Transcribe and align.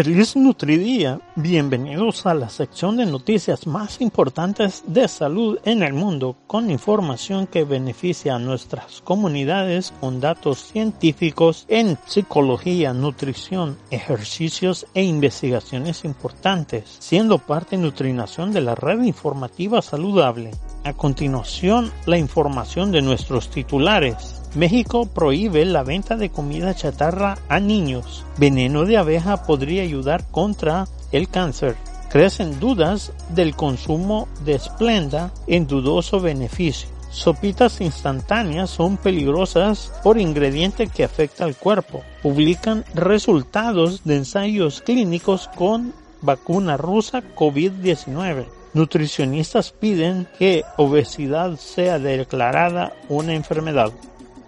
Feliz 0.00 0.36
Nutridía, 0.36 1.20
bienvenidos 1.34 2.24
a 2.24 2.32
la 2.32 2.50
sección 2.50 2.96
de 2.98 3.04
noticias 3.04 3.66
más 3.66 4.00
importantes 4.00 4.84
de 4.86 5.08
salud 5.08 5.58
en 5.64 5.82
el 5.82 5.92
mundo 5.92 6.36
con 6.46 6.70
información 6.70 7.48
que 7.48 7.64
beneficia 7.64 8.36
a 8.36 8.38
nuestras 8.38 9.00
comunidades 9.00 9.92
con 10.00 10.20
datos 10.20 10.60
científicos 10.60 11.64
en 11.66 11.98
psicología, 12.06 12.92
nutrición, 12.92 13.76
ejercicios 13.90 14.86
e 14.94 15.02
investigaciones 15.02 16.04
importantes, 16.04 16.84
siendo 17.00 17.38
parte 17.38 17.76
Nutrinación 17.76 18.52
de 18.52 18.60
la 18.60 18.76
red 18.76 19.02
informativa 19.02 19.82
saludable. 19.82 20.52
A 20.84 20.92
continuación, 20.92 21.90
la 22.06 22.18
información 22.18 22.92
de 22.92 23.02
nuestros 23.02 23.50
titulares. 23.50 24.37
México 24.54 25.06
prohíbe 25.06 25.64
la 25.64 25.82
venta 25.82 26.16
de 26.16 26.30
comida 26.30 26.74
chatarra 26.74 27.38
a 27.48 27.60
niños. 27.60 28.24
Veneno 28.38 28.84
de 28.84 28.96
abeja 28.96 29.44
podría 29.44 29.82
ayudar 29.82 30.24
contra 30.30 30.86
el 31.12 31.28
cáncer. 31.28 31.76
Crecen 32.10 32.58
dudas 32.58 33.12
del 33.34 33.54
consumo 33.54 34.28
de 34.44 34.58
Splenda 34.58 35.32
en 35.46 35.66
dudoso 35.66 36.20
beneficio. 36.20 36.88
Sopitas 37.10 37.80
instantáneas 37.80 38.70
son 38.70 38.96
peligrosas 38.96 39.92
por 40.02 40.18
ingrediente 40.18 40.88
que 40.88 41.04
afecta 41.04 41.44
al 41.44 41.56
cuerpo. 41.56 42.02
Publican 42.22 42.84
resultados 42.94 44.04
de 44.04 44.16
ensayos 44.16 44.82
clínicos 44.82 45.48
con 45.54 45.92
vacuna 46.20 46.76
rusa 46.76 47.22
COVID-19. 47.34 48.46
Nutricionistas 48.74 49.72
piden 49.72 50.28
que 50.38 50.64
obesidad 50.76 51.56
sea 51.56 51.98
declarada 51.98 52.92
una 53.08 53.34
enfermedad. 53.34 53.92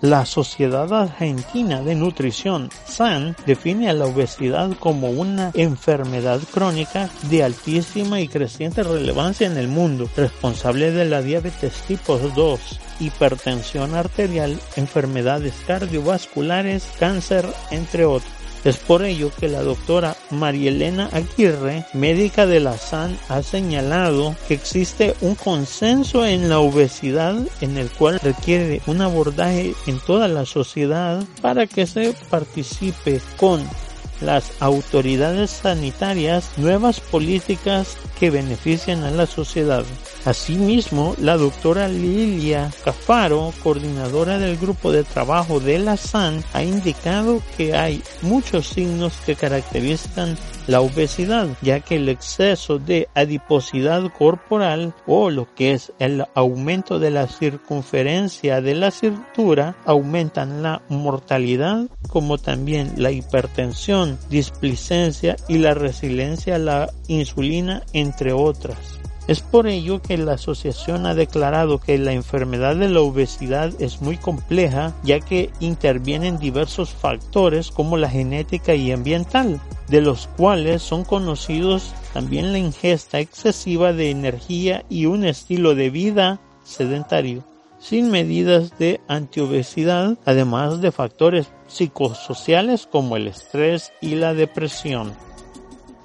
La 0.01 0.25
Sociedad 0.25 0.91
Argentina 0.95 1.83
de 1.83 1.95
Nutrición, 1.95 2.71
SAN, 2.87 3.37
define 3.45 3.91
a 3.91 3.93
la 3.93 4.07
obesidad 4.07 4.71
como 4.79 5.11
una 5.11 5.51
enfermedad 5.53 6.41
crónica 6.53 7.11
de 7.29 7.45
altísima 7.45 8.21
y 8.21 8.29
creciente 8.29 8.83
relevancia 8.83 9.47
en 9.47 9.59
el 9.59 9.69
mundo, 9.69 10.09
responsable 10.17 10.91
de 10.91 11.05
la 11.05 11.21
diabetes 11.21 11.75
tipo 11.87 12.17
2, 12.17 12.81
hipertensión 13.01 13.95
arterial, 13.95 14.59
enfermedades 14.77 15.55
cardiovasculares, 15.67 16.89
cáncer, 16.99 17.47
entre 17.71 18.07
otros. 18.07 18.40
Es 18.65 18.77
por 18.77 19.03
ello 19.05 19.31
que 19.39 19.49
la 19.49 19.63
doctora 19.63 20.17
Marielena 20.31 21.09
Aguirre, 21.13 21.87
médica 21.95 22.47
de 22.47 22.61
la 22.61 22.77
SAN, 22.77 23.19
ha 23.29 23.43
señalado 23.43 24.37
que 24.47 24.55
existe 24.55 25.15
un 25.23 25.35
consenso 25.35 26.27
en 26.27 26.49
la 26.51 26.59
obesidad 26.59 27.37
en 27.63 27.79
el 27.79 27.91
cual 27.91 28.21
requiere 28.21 28.83
un 28.87 29.01
abordaje 29.01 29.75
en 29.87 29.99
toda 30.01 30.29
la 30.29 30.45
sociedad 30.45 31.25
para 31.41 31.67
que 31.67 31.87
se 31.87 32.15
participe 32.29 33.21
con 33.39 33.67
las 34.21 34.53
autoridades 34.61 35.51
sanitarias 35.51 36.51
nuevas 36.57 37.01
políticas 37.01 37.97
que 38.19 38.31
beneficien 38.31 39.03
a 39.05 39.11
la 39.11 39.27
sociedad. 39.27 39.85
Asimismo, 40.25 41.15
la 41.19 41.37
doctora 41.39 41.89
Lilia 41.89 42.71
Cafaro, 42.85 43.55
coordinadora 43.63 44.39
del 44.39 44.59
grupo 44.59 44.93
de 44.93 45.05
trabajo 45.05 45.61
de 45.61 45.79
la 45.79 45.97
SAN, 45.97 46.45
ha 46.53 46.63
indicado 46.63 47.43
que 47.57 47.75
hay 47.75 48.03
muchos 48.21 48.69
signos 48.69 49.15
que 49.25 49.35
caracterizan 49.35 50.37
la 50.67 50.81
obesidad, 50.81 51.49
ya 51.63 51.81
que 51.81 51.97
el 51.97 52.09
exceso 52.09 52.79
de 52.79 53.09
adiposidad 53.15 54.11
corporal 54.17 54.95
o 55.07 55.31
lo 55.31 55.53
que 55.55 55.73
es 55.73 55.93
el 55.99 56.25
aumento 56.35 56.99
de 56.99 57.11
la 57.11 57.27
circunferencia 57.27 58.61
de 58.61 58.75
la 58.75 58.91
cintura 58.91 59.77
aumentan 59.85 60.63
la 60.63 60.83
mortalidad 60.89 61.89
como 62.09 62.39
también 62.39 62.95
la 62.97 63.11
hipertensión, 63.11 64.19
displicencia 64.29 65.37
y 65.49 65.59
la 65.59 65.75
resiliencia 65.75 66.57
a 66.57 66.59
la 66.59 66.91
insulina 67.09 67.83
entre 67.93 68.33
otras. 68.33 69.00
Es 69.31 69.43
por 69.43 69.69
ello 69.69 70.03
que 70.03 70.19
la 70.19 70.33
asociación 70.33 71.07
ha 71.07 71.15
declarado 71.15 71.79
que 71.79 71.97
la 71.99 72.13
enfermedad 72.13 72.75
de 72.75 72.89
la 72.89 73.01
obesidad 73.01 73.73
es 73.81 74.03
muy 74.03 74.17
compleja 74.17 74.93
ya 75.05 75.21
que 75.21 75.51
intervienen 75.61 76.41
diversos 76.41 76.91
factores 76.91 77.71
como 77.71 77.97
la 77.97 78.11
genética 78.11 78.75
y 78.75 78.91
ambiental, 78.91 79.61
de 79.87 80.01
los 80.01 80.27
cuales 80.27 80.83
son 80.83 81.05
conocidos 81.05 81.95
también 82.13 82.51
la 82.51 82.59
ingesta 82.59 83.21
excesiva 83.21 83.93
de 83.93 84.11
energía 84.11 84.85
y 84.89 85.07
un 85.07 85.25
estilo 85.25 85.77
de 85.77 85.91
vida 85.91 86.41
sedentario 86.65 87.45
sin 87.79 88.11
medidas 88.11 88.77
de 88.81 89.01
antiobesidad, 89.07 90.19
además 90.25 90.81
de 90.81 90.91
factores 90.91 91.53
psicosociales 91.69 92.89
como 92.91 93.17
el 93.17 93.29
estrés 93.29 93.93
y 94.01 94.17
la 94.17 94.35
depresión. 94.35 95.13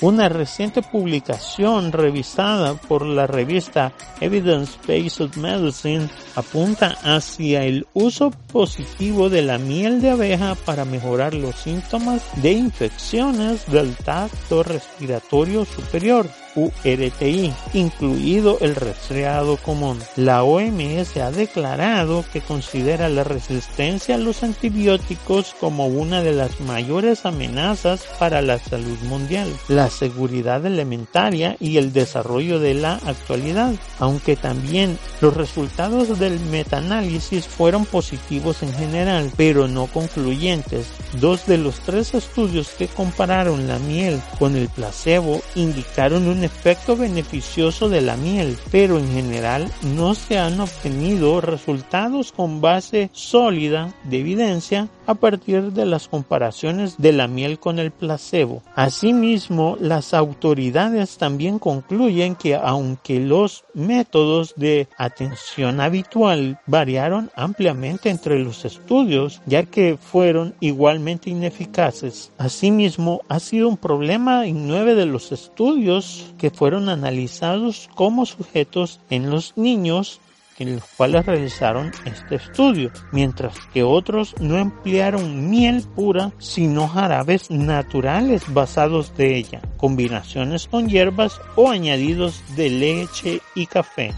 Una 0.06 0.30
reciente 0.30 0.84
publicación 0.84 1.92
revisada 1.92 2.76
por 2.76 3.04
la 3.04 3.26
revista 3.26 3.92
Evidence-Based 4.22 5.36
Medicine 5.38 6.08
apunta 6.36 6.96
hacia 7.02 7.64
el 7.64 7.88
uso 7.96 8.30
positivo 8.30 9.32
de 9.32 9.42
la 9.42 9.58
miel 9.58 10.04
de 10.04 10.12
abeja 10.12 10.54
para 10.64 10.86
mejorar 10.86 11.34
los 11.34 11.56
síntomas 11.56 12.22
de 12.40 12.52
infecciones 12.52 13.66
del 13.72 13.96
tracto 13.96 14.62
respiratorio 14.62 15.66
superior. 15.66 16.28
URTI, 16.56 17.54
incluido 17.74 18.58
el 18.62 18.76
resfriado 18.76 19.58
común. 19.58 20.00
La 20.16 20.44
OMS 20.44 21.18
ha 21.18 21.32
declarado 21.32 22.26
que 22.32 22.42
considera 22.42 23.10
la 23.10 23.24
resistencia 23.24 24.16
a 24.16 24.18
los 24.18 24.44
antibióticos 24.44 25.54
como 25.60 25.88
una 25.88 26.22
de 26.22 26.34
las 26.34 26.62
mayores 26.62 27.26
amenazas 27.26 28.06
para 28.20 28.42
la 28.42 28.60
salud 28.60 28.98
mundial, 29.04 29.54
la 29.68 29.90
seguridad 29.90 30.66
alimentaria 30.66 31.58
y 31.60 31.78
el 31.78 31.92
desarrollo 31.92 32.60
de 32.60 32.74
la 32.74 32.94
actualidad, 33.06 33.74
aunque 34.00 34.36
también 34.36 34.98
los 35.22 35.36
resultados 35.36 36.20
del 36.20 36.40
metaanálisis 36.40 37.48
fueron 37.48 37.86
positivos 37.86 38.64
en 38.64 38.74
general, 38.74 39.32
pero 39.36 39.68
no 39.68 39.88
concluyentes. 39.88 40.88
Dos 41.20 41.46
de 41.46 41.58
los 41.58 41.80
tres 41.80 42.14
estudios 42.14 42.70
que 42.70 42.88
compararon 42.88 43.68
la 43.68 43.80
miel 43.80 44.22
con 44.40 44.56
el 44.56 44.70
placebo 44.70 45.42
indicaron 45.56 46.28
un 46.28 46.45
efecto 46.46 46.96
beneficioso 46.96 47.90
de 47.90 48.02
la 48.02 48.16
miel, 48.16 48.58
pero 48.72 48.98
en 48.98 49.12
general 49.12 49.70
no 49.96 50.16
se 50.16 50.38
han 50.38 50.60
obtenido 50.60 51.42
resultados 51.42 52.32
con 52.32 52.62
base 52.62 53.10
sólida 53.12 53.94
de 54.04 54.20
evidencia 54.20 54.88
a 55.08 55.16
partir 55.16 55.74
de 55.74 55.86
las 55.86 56.08
comparaciones 56.08 56.98
de 56.98 57.14
la 57.14 57.28
miel 57.28 57.60
con 57.60 57.80
el 57.80 57.92
placebo. 57.92 58.64
Asimismo, 58.76 59.78
las 59.80 60.14
autoridades 60.14 61.18
también 61.18 61.60
concluyen 61.60 62.36
que 62.36 62.56
aunque 62.56 63.20
los 63.20 63.66
métodos 63.74 64.54
de 64.56 64.88
atención 64.98 65.82
habitual 65.82 66.60
variaron 66.66 67.32
ampliamente 67.36 68.10
entre 68.10 68.40
los 68.40 68.66
estudios, 68.66 69.42
ya 69.46 69.64
que 69.64 69.98
fueron 70.00 70.56
igualmente 70.60 71.30
ineficaces. 71.30 72.32
Asimismo, 72.38 73.22
ha 73.30 73.40
sido 73.40 73.70
un 73.70 73.78
problema 73.78 74.46
en 74.46 74.68
nueve 74.68 74.96
de 74.96 75.06
los 75.06 75.32
estudios 75.32 76.26
que 76.38 76.52
fueron 76.52 76.90
analizados 76.90 77.90
como 77.96 78.26
sujetos 78.26 79.00
en 79.10 79.30
los 79.30 79.54
niños 79.58 80.20
en 80.58 80.76
los 80.76 80.86
cuales 80.96 81.26
realizaron 81.26 81.92
este 82.06 82.36
estudio, 82.36 82.92
mientras 83.12 83.58
que 83.74 83.84
otros 83.84 84.36
no 84.40 84.58
emplearon 84.58 85.50
miel 85.50 85.84
pura, 85.96 86.32
sino 86.38 86.88
jarabes 86.88 87.52
naturales 87.52 88.54
basados 88.54 89.16
de 89.18 89.36
ella, 89.36 89.62
combinaciones 89.78 90.68
con 90.68 90.88
hierbas 90.88 91.42
o 91.56 91.70
añadidos 91.70 92.42
de 92.56 92.70
leche 92.70 93.42
y 93.54 93.66
café 93.66 94.14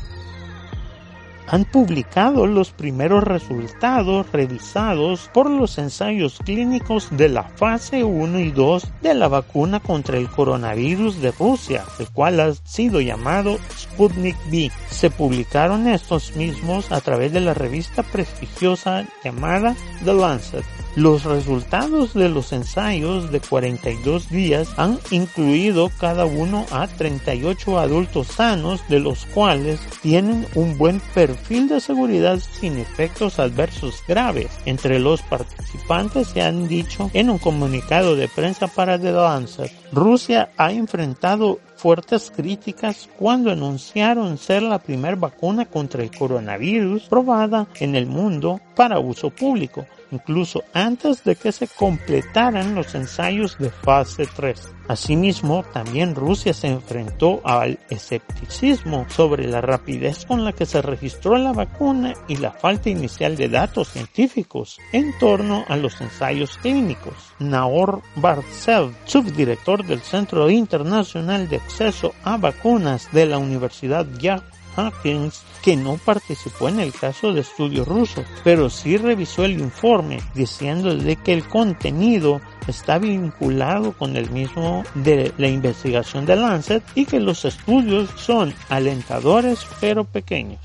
han 1.48 1.66
publicado 1.66 2.46
los 2.46 2.72
primeros 2.72 3.24
resultados 3.24 4.32
revisados 4.32 5.30
por 5.34 5.50
los 5.50 5.78
ensayos 5.78 6.40
clínicos 6.44 7.08
de 7.12 7.30
la 7.30 7.44
fase 7.44 8.04
1 8.04 8.40
y 8.40 8.52
2 8.52 8.88
de 9.02 9.14
la 9.14 9.28
vacuna 9.28 9.80
contra 9.80 10.18
el 10.18 10.30
coronavirus 10.30 11.22
de 11.22 11.32
Rusia, 11.32 11.84
el 12.00 12.10
cual 12.10 12.40
ha 12.40 12.54
sido 12.54 13.02
llamado 13.02 13.58
Sputnik 13.78 14.38
V. 14.48 14.72
Se 14.90 15.10
publicaron 15.10 15.88
estos 15.88 16.36
mismos 16.36 16.92
a 16.92 17.02
través 17.02 17.32
de 17.34 17.42
la 17.42 17.54
revista 17.54 18.04
prestigiosa 18.04 19.06
llamada 19.24 19.76
The 20.04 20.14
Lancet. 20.14 20.77
Los 20.98 21.26
resultados 21.26 22.16
de 22.16 22.28
los 22.28 22.52
ensayos 22.52 23.32
de 23.32 23.40
42 23.40 24.32
días 24.32 24.68
han 24.78 24.98
incluido 25.12 25.92
cada 26.00 26.26
uno 26.26 26.66
a 26.72 26.88
38 26.88 27.78
adultos 27.78 28.26
sanos, 28.26 28.82
de 28.90 29.00
los 29.00 29.28
cuales 29.28 29.80
tienen 30.02 30.48
un 30.56 30.76
buen 30.80 31.00
perfil 31.14 31.70
de 31.70 31.82
seguridad 31.82 32.40
sin 32.40 32.80
efectos 32.80 33.38
adversos 33.38 34.04
graves. 34.08 34.50
Entre 34.66 34.98
los 34.98 35.22
participantes 35.22 36.30
se 36.30 36.42
han 36.42 36.68
dicho 36.68 37.12
en 37.14 37.30
un 37.30 37.38
comunicado 37.38 38.16
de 38.16 38.28
prensa 38.28 38.66
para 38.66 38.98
The 38.98 39.12
Lancet, 39.12 39.72
Rusia 39.92 40.50
ha 40.58 40.72
enfrentado 40.72 41.60
fuertes 41.76 42.32
críticas 42.36 43.08
cuando 43.20 43.52
anunciaron 43.52 44.40
ser 44.40 44.64
la 44.64 44.80
primera 44.80 45.16
vacuna 45.16 45.66
contra 45.66 46.02
el 46.02 46.10
coronavirus 46.10 47.04
probada 47.04 47.68
en 47.80 47.96
el 47.96 48.08
mundo 48.08 48.60
para 48.76 48.98
uso 48.98 49.30
público 49.30 49.86
incluso 50.12 50.64
antes 50.74 51.24
de 51.24 51.36
que 51.36 51.52
se 51.52 51.68
completaran 51.68 52.76
los 52.76 52.96
ensayos 52.96 53.58
de 53.58 53.70
fase 53.70 54.28
3. 54.36 54.76
Asimismo, 54.88 55.64
también 55.74 56.16
Rusia 56.16 56.54
se 56.54 56.68
enfrentó 56.68 57.42
al 57.44 57.78
escepticismo 57.90 59.06
sobre 59.10 59.46
la 59.48 59.60
rapidez 59.60 60.26
con 60.26 60.46
la 60.46 60.54
que 60.54 60.66
se 60.66 60.82
registró 60.82 61.38
la 61.38 61.52
vacuna 61.52 62.14
y 62.28 62.38
la 62.38 62.52
falta 62.52 62.90
inicial 62.90 63.36
de 63.36 63.50
datos 63.50 63.90
científicos 63.90 64.80
en 64.94 65.18
torno 65.20 65.66
a 65.68 65.76
los 65.76 66.00
ensayos 66.00 66.58
clínicos. 66.58 67.14
Naor 67.40 68.02
Bartsev, 68.16 68.94
subdirector 69.06 69.86
del 69.86 70.00
Centro 70.00 70.50
Internacional 70.50 71.50
de 71.50 71.58
Acceso 71.58 72.14
a 72.24 72.38
Vacunas 72.38 73.12
de 73.12 73.26
la 73.26 73.38
Universidad 73.38 74.06
Yale 74.20 74.44
Hawkins, 74.78 75.42
que 75.62 75.76
no 75.76 75.98
participó 75.98 76.70
en 76.70 76.80
el 76.80 76.94
caso 76.94 77.34
de 77.34 77.42
estudio 77.42 77.84
ruso, 77.84 78.24
pero 78.44 78.70
sí 78.70 78.98
revisó 78.98 79.44
el 79.44 79.60
informe 79.60 80.20
diciendo 80.34 80.96
de 80.96 81.16
que 81.18 81.34
el 81.34 81.48
contenido 81.48 82.40
está 82.68 83.00
vinculado 83.00 83.92
con 83.94 84.16
el 84.16 84.30
mismo 84.30 84.84
de 84.94 85.34
la 85.38 85.48
investigación 85.48 86.26
de 86.26 86.36
Lancet 86.36 86.84
y 86.96 87.06
que 87.06 87.20
los 87.20 87.44
estudios 87.46 88.10
son 88.16 88.54
alentadores 88.70 89.66
pero 89.82 90.04
pequeños. 90.04 90.60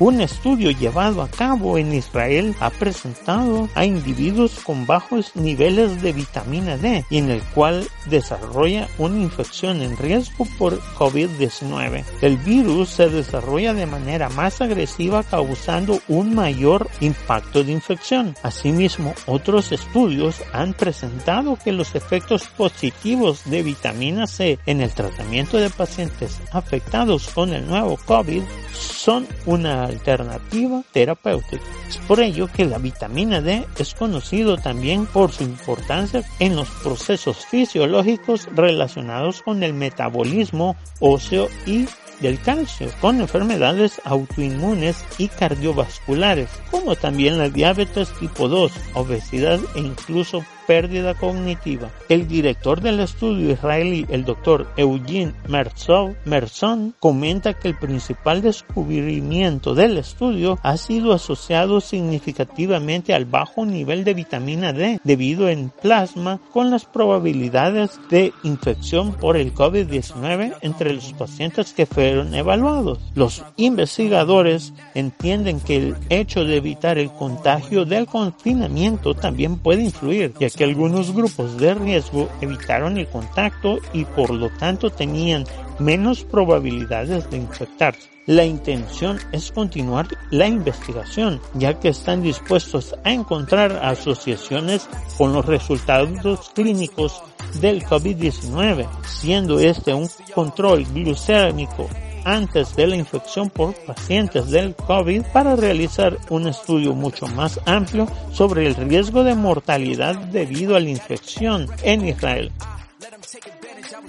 Un 0.00 0.20
estudio 0.20 0.72
llevado 0.72 1.22
a 1.22 1.28
cabo 1.28 1.78
en 1.78 1.94
Israel 1.94 2.56
ha 2.58 2.70
presentado 2.70 3.68
a 3.76 3.84
individuos 3.84 4.58
con 4.64 4.86
bajos 4.86 5.36
niveles 5.36 6.02
de 6.02 6.12
vitamina 6.12 6.76
D 6.76 7.04
y 7.10 7.18
en 7.18 7.30
el 7.30 7.40
cual 7.54 7.88
desarrolla 8.06 8.88
una 8.98 9.22
infección 9.22 9.82
en 9.82 9.96
riesgo 9.96 10.48
por 10.58 10.80
COVID-19. 10.96 12.04
El 12.22 12.36
virus 12.38 12.88
se 12.88 13.08
desarrolla 13.08 13.72
de 13.72 13.86
manera 13.86 14.28
más 14.30 14.60
agresiva 14.60 15.22
causando 15.22 16.00
un 16.08 16.34
mayor 16.34 16.88
impacto 17.00 17.62
de 17.62 17.70
infección. 17.70 18.34
Asimismo, 18.42 19.14
otros 19.26 19.70
estudios 19.70 20.42
han 20.52 20.74
presentado 20.74 21.56
que 21.56 21.72
los 21.72 21.94
efectos 21.94 22.48
positivos 22.48 23.42
de 23.44 23.62
vitamina 23.62 24.26
C 24.26 24.58
en 24.66 24.80
el 24.80 24.90
tratamiento 24.90 25.56
de 25.56 25.70
pacientes 25.70 26.40
afectados 26.50 27.28
con 27.28 27.52
el 27.52 27.64
nuevo 27.66 27.96
COVID 28.06 28.42
son 28.72 29.26
una 29.46 29.83
alternativa 29.86 30.82
terapéutica. 30.92 31.62
Es 31.88 31.98
por 31.98 32.20
ello 32.20 32.48
que 32.48 32.64
la 32.64 32.78
vitamina 32.78 33.40
D 33.40 33.64
es 33.78 33.94
conocido 33.94 34.56
también 34.56 35.06
por 35.06 35.32
su 35.32 35.44
importancia 35.44 36.22
en 36.38 36.56
los 36.56 36.68
procesos 36.70 37.44
fisiológicos 37.46 38.48
relacionados 38.54 39.42
con 39.42 39.62
el 39.62 39.74
metabolismo 39.74 40.76
óseo 41.00 41.48
y 41.66 41.86
del 42.20 42.40
calcio 42.40 42.90
con 43.00 43.20
enfermedades 43.20 44.00
autoinmunes 44.04 45.04
y 45.18 45.28
cardiovasculares, 45.28 46.48
como 46.70 46.96
también 46.96 47.38
la 47.38 47.48
diabetes 47.48 48.12
tipo 48.18 48.48
2, 48.48 48.72
obesidad 48.94 49.60
e 49.74 49.80
incluso 49.80 50.44
pérdida 50.66 51.14
cognitiva. 51.14 51.90
El 52.08 52.28
director 52.28 52.80
del 52.80 53.00
estudio 53.00 53.50
israelí, 53.50 54.06
el 54.08 54.24
doctor 54.24 54.66
Eugene 54.76 55.32
Merzov, 55.48 56.14
Merson, 56.24 56.94
comenta 57.00 57.54
que 57.54 57.68
el 57.68 57.76
principal 57.76 58.42
descubrimiento 58.42 59.74
del 59.74 59.98
estudio 59.98 60.58
ha 60.62 60.76
sido 60.76 61.12
asociado 61.12 61.80
significativamente 61.80 63.14
al 63.14 63.24
bajo 63.24 63.64
nivel 63.64 64.04
de 64.04 64.14
vitamina 64.14 64.72
D 64.72 65.00
debido 65.04 65.48
en 65.48 65.70
plasma 65.70 66.40
con 66.52 66.70
las 66.70 66.84
probabilidades 66.84 67.98
de 68.10 68.32
infección 68.42 69.12
por 69.12 69.36
el 69.36 69.54
COVID-19 69.54 70.56
entre 70.60 70.92
los 70.92 71.12
pacientes 71.12 71.72
que 71.72 71.86
fueron 71.86 72.34
evaluados. 72.34 72.98
Los 73.14 73.44
investigadores 73.56 74.72
entienden 74.94 75.60
que 75.60 75.76
el 75.76 75.96
hecho 76.08 76.44
de 76.44 76.56
evitar 76.56 76.98
el 76.98 77.10
contagio 77.10 77.84
del 77.84 78.06
confinamiento 78.06 79.14
también 79.14 79.58
puede 79.58 79.82
influir, 79.82 80.32
que 80.56 80.64
algunos 80.64 81.14
grupos 81.14 81.56
de 81.58 81.74
riesgo 81.74 82.28
evitaron 82.40 82.98
el 82.98 83.08
contacto 83.08 83.78
y 83.92 84.04
por 84.04 84.30
lo 84.30 84.50
tanto 84.50 84.90
tenían 84.90 85.44
menos 85.78 86.24
probabilidades 86.24 87.30
de 87.30 87.38
infectarse. 87.38 88.14
La 88.26 88.44
intención 88.44 89.18
es 89.32 89.52
continuar 89.52 90.08
la 90.30 90.46
investigación, 90.46 91.40
ya 91.52 91.78
que 91.78 91.88
están 91.88 92.22
dispuestos 92.22 92.94
a 93.04 93.12
encontrar 93.12 93.72
asociaciones 93.82 94.88
con 95.18 95.34
los 95.34 95.44
resultados 95.44 96.50
clínicos 96.54 97.22
del 97.60 97.84
COVID-19, 97.84 98.88
siendo 99.06 99.58
este 99.58 99.92
un 99.92 100.08
control 100.34 100.84
glucémico 100.86 101.86
antes 102.24 102.74
de 102.76 102.86
la 102.86 102.96
infección 102.96 103.50
por 103.50 103.74
pacientes 103.84 104.50
del 104.50 104.74
COVID 104.74 105.22
para 105.32 105.56
realizar 105.56 106.18
un 106.30 106.48
estudio 106.48 106.94
mucho 106.94 107.26
más 107.28 107.60
amplio 107.66 108.06
sobre 108.32 108.66
el 108.66 108.74
riesgo 108.74 109.24
de 109.24 109.34
mortalidad 109.34 110.16
debido 110.16 110.76
a 110.76 110.80
la 110.80 110.90
infección 110.90 111.66
en 111.82 112.08
Israel 112.08 112.50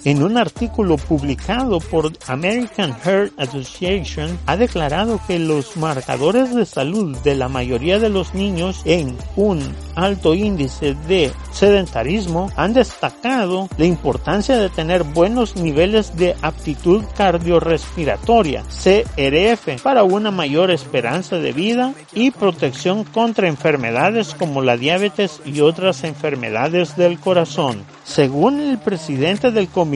en 0.06 0.22
un 0.22 0.38
artículo 0.38 0.98
publicado 0.98 1.80
por 1.80 2.14
American 2.28 2.96
Heart 3.04 3.34
Association, 3.38 4.38
ha 4.46 4.56
declarado 4.56 5.20
que 5.28 5.40
los 5.40 5.76
marcadores 5.78 6.54
de 6.54 6.66
salud 6.66 7.18
de 7.18 7.36
la 7.36 7.50
mayoría 7.50 7.98
de 7.98 8.10
los 8.10 8.36
niños 8.36 8.82
en 8.86 9.18
un 9.36 9.62
alto 9.96 10.36
índice 10.36 10.96
de 11.08 11.32
sedentarismo 11.52 12.52
han 12.56 12.74
destacado 12.74 13.68
la 13.78 13.86
importancia 13.86 14.58
de 14.58 14.70
tener 14.70 15.04
buenos 15.04 15.56
niveles 15.56 16.16
de 16.16 16.36
aptitud 16.42 17.04
cardiorrespiratoria, 17.18 18.64
CRF, 18.64 19.82
para 19.82 20.04
una 20.04 20.30
mayor 20.30 20.70
esperanza 20.70 21.38
de 21.38 21.52
vida 21.52 21.94
y 22.14 22.30
protección 22.30 23.06
contra 23.06 23.48
enfermedades 23.48 24.36
como 24.36 24.62
la 24.62 24.78
diabetes 24.78 25.42
y 25.46 25.62
otras 25.62 26.04
enfermedades 26.04 26.96
del 26.96 27.20
corazón. 27.20 27.84
Según 28.04 28.60
el 28.60 28.78
presidente 28.78 29.50
del 29.50 29.68
comité, 29.68 29.95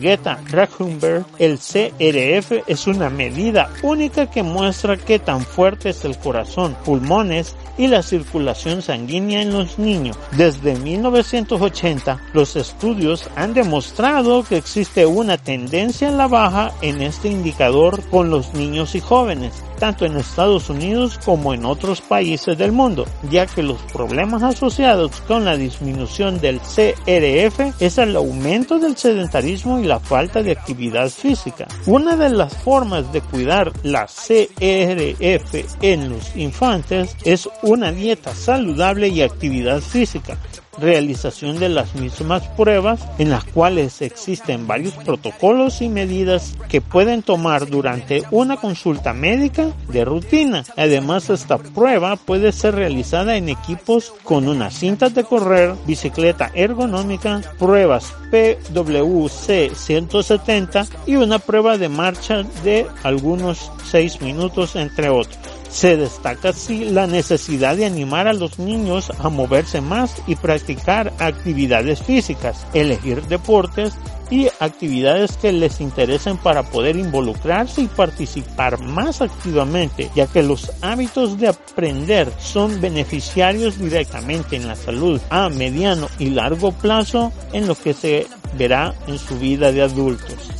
Geta 0.00 0.40
Rachenberg, 0.50 1.24
el 1.38 1.58
CRF 1.58 2.62
es 2.66 2.86
una 2.86 3.10
medida 3.10 3.70
única 3.82 4.30
que 4.30 4.42
muestra 4.42 4.96
qué 4.96 5.18
tan 5.18 5.40
fuerte 5.42 5.90
es 5.90 6.04
el 6.04 6.16
corazón, 6.18 6.76
pulmones 6.84 7.56
y 7.76 7.88
la 7.88 8.02
circulación 8.02 8.82
sanguínea 8.82 9.42
en 9.42 9.52
los 9.52 9.78
niños. 9.78 10.16
Desde 10.32 10.76
1980, 10.76 12.20
los 12.32 12.56
estudios 12.56 13.28
han 13.36 13.54
demostrado 13.54 14.44
que 14.44 14.56
existe 14.56 15.06
una 15.06 15.38
tendencia 15.38 16.08
a 16.08 16.12
la 16.12 16.28
baja 16.28 16.72
en 16.82 17.02
este 17.02 17.28
indicador 17.28 18.02
con 18.10 18.30
los 18.30 18.54
niños 18.54 18.94
y 18.94 19.00
jóvenes 19.00 19.64
tanto 19.84 20.06
en 20.06 20.16
Estados 20.16 20.70
Unidos 20.70 21.20
como 21.22 21.52
en 21.52 21.66
otros 21.66 22.00
países 22.00 22.56
del 22.56 22.72
mundo, 22.72 23.04
ya 23.30 23.44
que 23.44 23.62
los 23.62 23.82
problemas 23.92 24.42
asociados 24.42 25.20
con 25.28 25.44
la 25.44 25.58
disminución 25.58 26.40
del 26.40 26.58
CRF 26.58 27.82
es 27.82 27.98
el 27.98 28.16
aumento 28.16 28.78
del 28.78 28.96
sedentarismo 28.96 29.80
y 29.80 29.84
la 29.84 30.00
falta 30.00 30.42
de 30.42 30.52
actividad 30.52 31.10
física. 31.10 31.68
Una 31.84 32.16
de 32.16 32.30
las 32.30 32.56
formas 32.56 33.12
de 33.12 33.20
cuidar 33.20 33.72
la 33.82 34.06
CRF 34.06 35.82
en 35.82 36.08
los 36.08 36.34
infantes 36.34 37.14
es 37.22 37.46
una 37.60 37.92
dieta 37.92 38.34
saludable 38.34 39.08
y 39.08 39.20
actividad 39.20 39.82
física 39.82 40.38
realización 40.78 41.58
de 41.58 41.68
las 41.68 41.94
mismas 41.94 42.42
pruebas 42.56 43.00
en 43.18 43.30
las 43.30 43.44
cuales 43.44 44.02
existen 44.02 44.66
varios 44.66 44.94
protocolos 44.94 45.82
y 45.82 45.88
medidas 45.88 46.54
que 46.68 46.80
pueden 46.80 47.22
tomar 47.22 47.68
durante 47.68 48.22
una 48.30 48.56
consulta 48.56 49.12
médica 49.12 49.68
de 49.88 50.04
rutina. 50.04 50.64
Además, 50.76 51.30
esta 51.30 51.58
prueba 51.58 52.16
puede 52.16 52.52
ser 52.52 52.74
realizada 52.74 53.36
en 53.36 53.48
equipos 53.48 54.12
con 54.22 54.48
unas 54.48 54.74
cintas 54.74 55.14
de 55.14 55.24
correr, 55.24 55.74
bicicleta 55.86 56.50
ergonómica, 56.54 57.40
pruebas 57.58 58.14
PWC 58.30 59.74
170 59.74 60.86
y 61.06 61.16
una 61.16 61.38
prueba 61.38 61.78
de 61.78 61.88
marcha 61.88 62.42
de 62.64 62.86
algunos 63.02 63.70
6 63.90 64.20
minutos 64.22 64.76
entre 64.76 65.08
otros. 65.08 65.53
Se 65.74 65.96
destaca 65.96 66.50
así 66.50 66.84
la 66.84 67.08
necesidad 67.08 67.76
de 67.76 67.84
animar 67.84 68.28
a 68.28 68.32
los 68.32 68.60
niños 68.60 69.10
a 69.18 69.28
moverse 69.28 69.80
más 69.80 70.14
y 70.28 70.36
practicar 70.36 71.12
actividades 71.18 72.00
físicas, 72.00 72.64
elegir 72.74 73.22
deportes 73.22 73.94
y 74.30 74.46
actividades 74.60 75.36
que 75.36 75.52
les 75.52 75.80
interesen 75.80 76.38
para 76.38 76.62
poder 76.62 76.94
involucrarse 76.94 77.82
y 77.82 77.86
participar 77.88 78.78
más 78.78 79.20
activamente, 79.20 80.12
ya 80.14 80.28
que 80.28 80.44
los 80.44 80.70
hábitos 80.80 81.38
de 81.38 81.48
aprender 81.48 82.32
son 82.38 82.80
beneficiarios 82.80 83.76
directamente 83.76 84.54
en 84.54 84.68
la 84.68 84.76
salud 84.76 85.20
a 85.28 85.48
mediano 85.48 86.06
y 86.20 86.30
largo 86.30 86.70
plazo 86.70 87.32
en 87.52 87.66
lo 87.66 87.74
que 87.74 87.94
se 87.94 88.28
verá 88.56 88.94
en 89.08 89.18
su 89.18 89.36
vida 89.40 89.72
de 89.72 89.82
adultos 89.82 90.54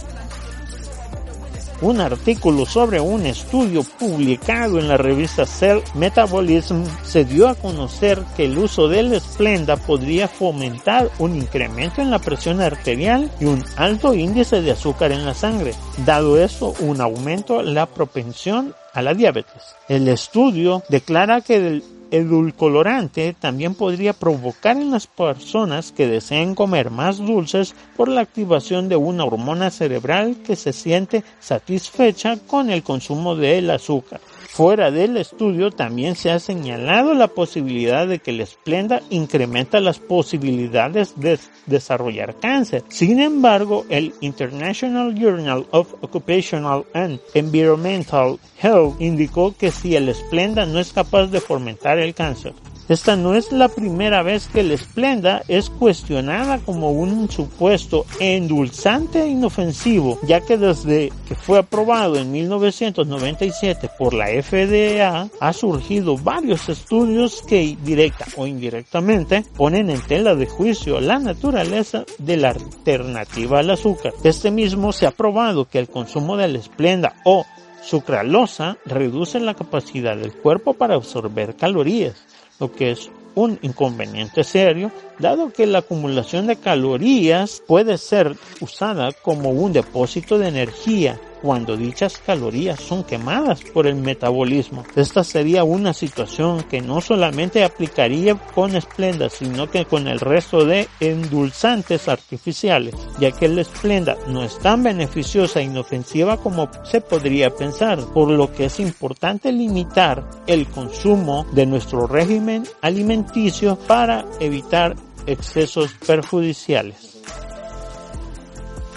un 1.85 2.00
artículo 2.00 2.64
sobre 2.64 2.99
un 2.99 3.26
estudio 3.26 3.85
publicado 3.99 4.79
en 4.79 4.88
la 4.88 4.97
revista 4.97 5.45
Cell 5.45 5.81
Metabolism 5.95 6.83
se 7.05 7.26
dio 7.26 7.47
a 7.47 7.55
conocer 7.55 8.23
que 8.37 8.47
el 8.47 8.57
uso 8.57 8.88
del 8.88 9.21
Splenda 9.21 9.76
podría 9.76 10.26
fomentar 10.26 11.11
un 11.19 11.37
incremento 11.37 12.00
en 12.00 12.11
la 12.11 12.19
presión 12.19 12.62
arterial 12.62 13.31
y 13.38 13.45
un 13.45 13.62
alto 13.76 14.14
índice 14.14 14.62
de 14.62 14.71
azúcar 14.71 15.12
en 15.12 15.26
la 15.26 15.35
sangre, 15.35 15.75
dado 16.07 16.38
eso 16.38 16.75
un 16.81 17.03
aumento 17.03 17.61
en 17.61 17.75
la 17.75 17.85
propensión 17.85 18.75
a 18.95 19.03
la 19.03 19.12
diabetes. 19.12 19.75
El 19.87 20.09
estudio 20.09 20.83
declara 20.88 21.43
que 21.43 21.57
el 21.57 21.85
edulcorante 22.11 23.34
también 23.38 23.75
podría 23.75 24.12
provocar 24.12 24.76
en 24.76 24.90
las 24.90 25.06
personas 25.06 25.92
que 25.92 26.06
deseen 26.06 26.54
comer 26.54 26.90
más 26.90 27.18
dulces 27.18 27.75
por 27.96 28.08
la 28.08 28.20
activación 28.20 28.88
de 28.88 28.96
una 28.96 29.25
hormona 29.25 29.70
cerebral 29.70 30.37
que 30.44 30.56
se 30.56 30.73
siente 30.73 31.25
satisfecha 31.40 32.37
con 32.46 32.70
el 32.70 32.82
consumo 32.82 33.37
del 33.37 33.70
azúcar. 33.70 34.20
Fuera 34.54 34.92
del 34.92 35.16
estudio 35.16 35.73
también 35.73 36.14
se 36.14 36.30
ha 36.30 36.38
señalado 36.38 37.12
la 37.12 37.26
posibilidad 37.26 38.06
de 38.06 38.20
que 38.20 38.30
el 38.30 38.40
esplenda 38.40 39.02
incrementa 39.11 39.80
las 39.80 39.99
posibilidades 39.99 41.18
de 41.18 41.40
desarrollar 41.66 42.37
cáncer. 42.38 42.84
Sin 42.87 43.18
embargo, 43.18 43.84
el 43.88 44.14
International 44.20 45.12
Journal 45.16 45.66
of 45.73 45.94
Occupational 46.02 46.84
and 46.94 47.18
Environmental 47.34 48.38
Health 48.62 48.94
indicó 49.00 49.56
que 49.58 49.73
si 49.73 49.96
el 49.96 50.08
esplenda 50.08 50.64
no 50.66 50.78
es 50.78 50.92
capaz 50.92 51.26
de 51.26 51.40
fomentar 51.40 51.99
el 51.99 52.14
cáncer, 52.14 52.52
esta 52.88 53.17
no 53.17 53.35
es 53.35 53.50
la 53.50 53.69
primera 53.69 54.23
vez 54.23 54.47
que 54.49 54.61
el 54.61 54.76
Splenda 54.76 55.43
es 55.49 55.71
cuestionada 55.71 56.59
como 56.59 56.91
un 56.93 57.31
supuesto 57.31 58.05
endulzante 58.21 59.26
inofensivo, 59.26 60.19
ya 60.26 60.43
que 60.43 60.59
desde 60.59 61.11
que 61.26 61.35
fue 61.35 61.61
aprobado 61.61 62.17
en 62.17 62.31
1997 62.31 63.88
por 63.99 64.12
la 64.12 64.26
FDA 64.26 65.31
ha 65.41 65.53
surgido 65.55 66.19
varios 66.19 66.69
estudios 66.69 67.43
que 67.43 67.76
directa 67.83 68.26
o 68.37 68.47
indirectamente 68.47 69.45
ponen 69.57 69.88
en 69.88 70.03
tela 70.03 70.35
de 70.35 70.47
juicio 70.47 71.00
la 71.00 71.19
naturaleza 71.19 72.05
de 72.19 72.37
la 72.37 72.50
alternativa 72.50 73.61
al 73.61 73.71
azúcar. 73.71 74.12
Este 74.23 74.50
mismo 74.50 74.93
se 74.93 75.07
ha 75.07 75.11
probado 75.11 75.64
que 75.67 75.79
el 75.79 75.88
consumo 75.88 76.37
del 76.37 76.62
Splenda 76.62 77.14
o 77.25 77.47
sucralosa 77.83 78.76
reduce 78.85 79.41
la 79.41 79.55
capacidad 79.55 80.17
del 80.17 80.33
cuerpo 80.33 80.75
para 80.75 80.97
absorber 80.97 81.57
calorías 81.57 82.34
lo 82.61 82.73
que 82.73 82.92
es 82.92 83.11
un 83.34 83.58
inconveniente 83.62 84.44
serio, 84.44 84.92
dado 85.18 85.52
que 85.52 85.66
la 85.66 85.78
acumulación 85.78 86.46
de 86.46 86.56
calorías 86.56 87.62
puede 87.66 87.99
ser 87.99 88.37
usada 88.61 89.12
como 89.12 89.50
un 89.50 89.73
depósito 89.73 90.38
de 90.38 90.49
energía 90.49 91.20
cuando 91.45 91.77
dichas 91.77 92.23
calorías 92.25 92.81
son 92.81 93.05
quemadas 93.05 93.61
por 93.75 93.87
el 93.87 93.97
metabolismo. 93.97 94.83
Esta 94.97 95.23
sería 95.23 95.63
una 95.63 95.93
situación 95.93 96.63
que 96.63 96.81
no 96.81 97.03
solamente 97.03 97.65
aplicaría 97.65 98.35
con 98.35 98.81
Splenda, 98.81 99.29
sino 99.29 99.71
que 99.71 99.85
con 99.85 100.09
el 100.09 100.21
resto 100.21 100.65
de 100.65 100.89
endulzantes 101.01 102.09
artificiales, 102.09 102.95
ya 103.21 103.31
que 103.31 103.45
el 103.45 103.63
Splenda 103.63 104.17
no 104.27 104.43
es 104.43 104.59
tan 104.59 104.83
beneficiosa 104.83 105.61
e 105.61 105.65
inofensiva 105.65 106.39
como 106.39 106.71
se 106.83 107.03
podría 107.03 107.51
pensar, 107.51 108.01
por 108.15 108.31
lo 108.31 108.51
que 108.51 108.65
es 108.65 108.81
importante 108.81 109.53
limitar 109.53 110.25
el 110.47 110.67
consumo 110.69 111.45
de 111.53 111.67
nuestro 111.67 112.07
régimen 112.07 112.65
alimenticio 112.81 113.77
para 113.87 114.25
evitar 114.41 114.97
excesos 115.27 115.93
perjudiciales. 116.07 117.13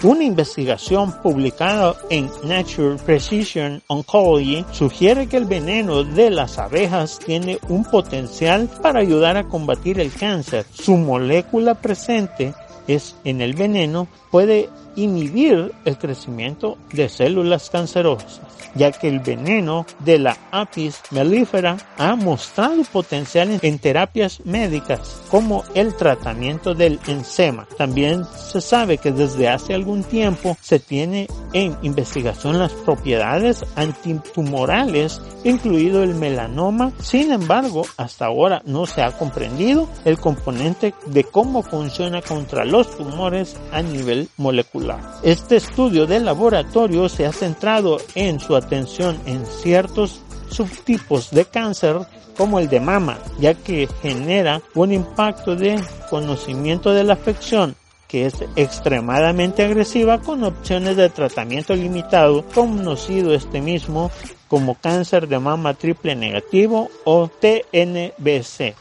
Una 0.04 0.22
investigación 0.22 1.10
publicada 1.22 1.96
en 2.08 2.30
Nature 2.44 2.98
Precision 3.04 3.82
Oncology 3.88 4.64
sugiere 4.70 5.26
que 5.26 5.36
el 5.36 5.44
veneno 5.44 6.04
de 6.04 6.30
las 6.30 6.58
abejas 6.58 7.18
tiene 7.18 7.58
un 7.68 7.84
potencial 7.84 8.68
para 8.80 9.00
ayudar 9.00 9.36
a 9.36 9.48
combatir 9.48 9.98
el 9.98 10.12
cáncer. 10.12 10.66
Su 10.72 10.96
molécula 10.96 11.74
presente 11.74 12.54
es 12.86 13.16
en 13.24 13.40
el 13.40 13.54
veneno 13.54 14.06
puede 14.30 14.68
inhibir 15.02 15.72
el 15.84 15.98
crecimiento 15.98 16.76
de 16.92 17.08
células 17.08 17.70
cancerosas 17.70 18.40
ya 18.74 18.92
que 18.92 19.08
el 19.08 19.20
veneno 19.20 19.86
de 20.00 20.18
la 20.18 20.36
Apis 20.50 21.00
mellifera 21.10 21.76
ha 21.98 22.14
mostrado 22.16 22.82
potencial 22.84 23.58
en 23.60 23.78
terapias 23.78 24.40
médicas 24.44 25.20
como 25.30 25.64
el 25.74 25.94
tratamiento 25.94 26.74
del 26.74 27.00
enzema. 27.06 27.66
También 27.76 28.24
se 28.24 28.60
sabe 28.60 28.98
que 28.98 29.12
desde 29.12 29.48
hace 29.48 29.74
algún 29.74 30.04
tiempo 30.04 30.56
se 30.60 30.78
tiene 30.78 31.28
en 31.52 31.76
investigación 31.82 32.58
las 32.58 32.72
propiedades 32.72 33.64
antitumorales, 33.76 35.20
incluido 35.44 36.02
el 36.02 36.14
melanoma. 36.14 36.92
Sin 37.00 37.32
embargo, 37.32 37.82
hasta 37.96 38.26
ahora 38.26 38.62
no 38.64 38.86
se 38.86 39.02
ha 39.02 39.12
comprendido 39.12 39.88
el 40.04 40.18
componente 40.18 40.94
de 41.06 41.24
cómo 41.24 41.62
funciona 41.62 42.22
contra 42.22 42.64
los 42.64 42.96
tumores 42.96 43.56
a 43.72 43.82
nivel 43.82 44.28
molecular. 44.36 44.87
Este 45.22 45.56
estudio 45.56 46.06
de 46.06 46.20
laboratorio 46.20 47.08
se 47.08 47.26
ha 47.26 47.32
centrado 47.32 47.98
en 48.14 48.40
su 48.40 48.56
atención 48.56 49.18
en 49.26 49.44
ciertos 49.46 50.22
subtipos 50.50 51.30
de 51.30 51.44
cáncer 51.44 51.98
como 52.36 52.58
el 52.58 52.68
de 52.68 52.80
mama, 52.80 53.18
ya 53.38 53.54
que 53.54 53.88
genera 54.00 54.62
un 54.74 54.92
impacto 54.92 55.56
de 55.56 55.82
conocimiento 56.08 56.92
de 56.92 57.04
la 57.04 57.14
afección 57.14 57.74
que 58.08 58.24
es 58.24 58.34
extremadamente 58.56 59.62
agresiva 59.62 60.18
con 60.20 60.42
opciones 60.42 60.96
de 60.96 61.10
tratamiento 61.10 61.74
limitado, 61.74 62.42
conocido 62.54 63.34
este 63.34 63.60
mismo 63.60 64.10
como 64.48 64.76
cáncer 64.76 65.28
de 65.28 65.38
mama 65.38 65.74
triple 65.74 66.16
negativo 66.16 66.88
o 67.04 67.28
TNBC. 67.28 68.74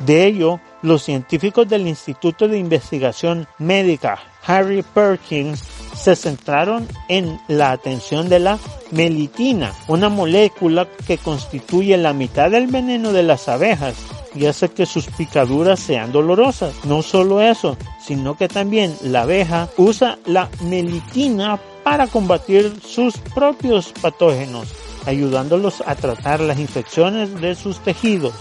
De 0.00 0.26
ello, 0.26 0.60
los 0.86 1.02
científicos 1.02 1.68
del 1.68 1.86
Instituto 1.88 2.46
de 2.46 2.58
Investigación 2.58 3.48
Médica 3.58 4.20
Harry 4.46 4.82
Perkins 4.82 5.60
se 5.96 6.14
centraron 6.14 6.86
en 7.08 7.40
la 7.48 7.72
atención 7.72 8.28
de 8.28 8.38
la 8.38 8.58
melitina, 8.92 9.72
una 9.88 10.08
molécula 10.08 10.86
que 11.06 11.18
constituye 11.18 11.96
la 11.96 12.12
mitad 12.12 12.52
del 12.52 12.68
veneno 12.68 13.12
de 13.12 13.24
las 13.24 13.48
abejas 13.48 13.96
y 14.36 14.46
hace 14.46 14.68
que 14.68 14.86
sus 14.86 15.06
picaduras 15.06 15.80
sean 15.80 16.12
dolorosas. 16.12 16.72
No 16.84 17.02
solo 17.02 17.40
eso, 17.40 17.76
sino 18.00 18.36
que 18.36 18.46
también 18.46 18.94
la 19.02 19.22
abeja 19.22 19.68
usa 19.76 20.18
la 20.24 20.48
melitina 20.62 21.58
para 21.82 22.06
combatir 22.06 22.80
sus 22.86 23.18
propios 23.34 23.92
patógenos, 24.00 24.68
ayudándolos 25.04 25.82
a 25.84 25.96
tratar 25.96 26.38
las 26.38 26.60
infecciones 26.60 27.40
de 27.40 27.56
sus 27.56 27.80
tejidos. 27.80 28.34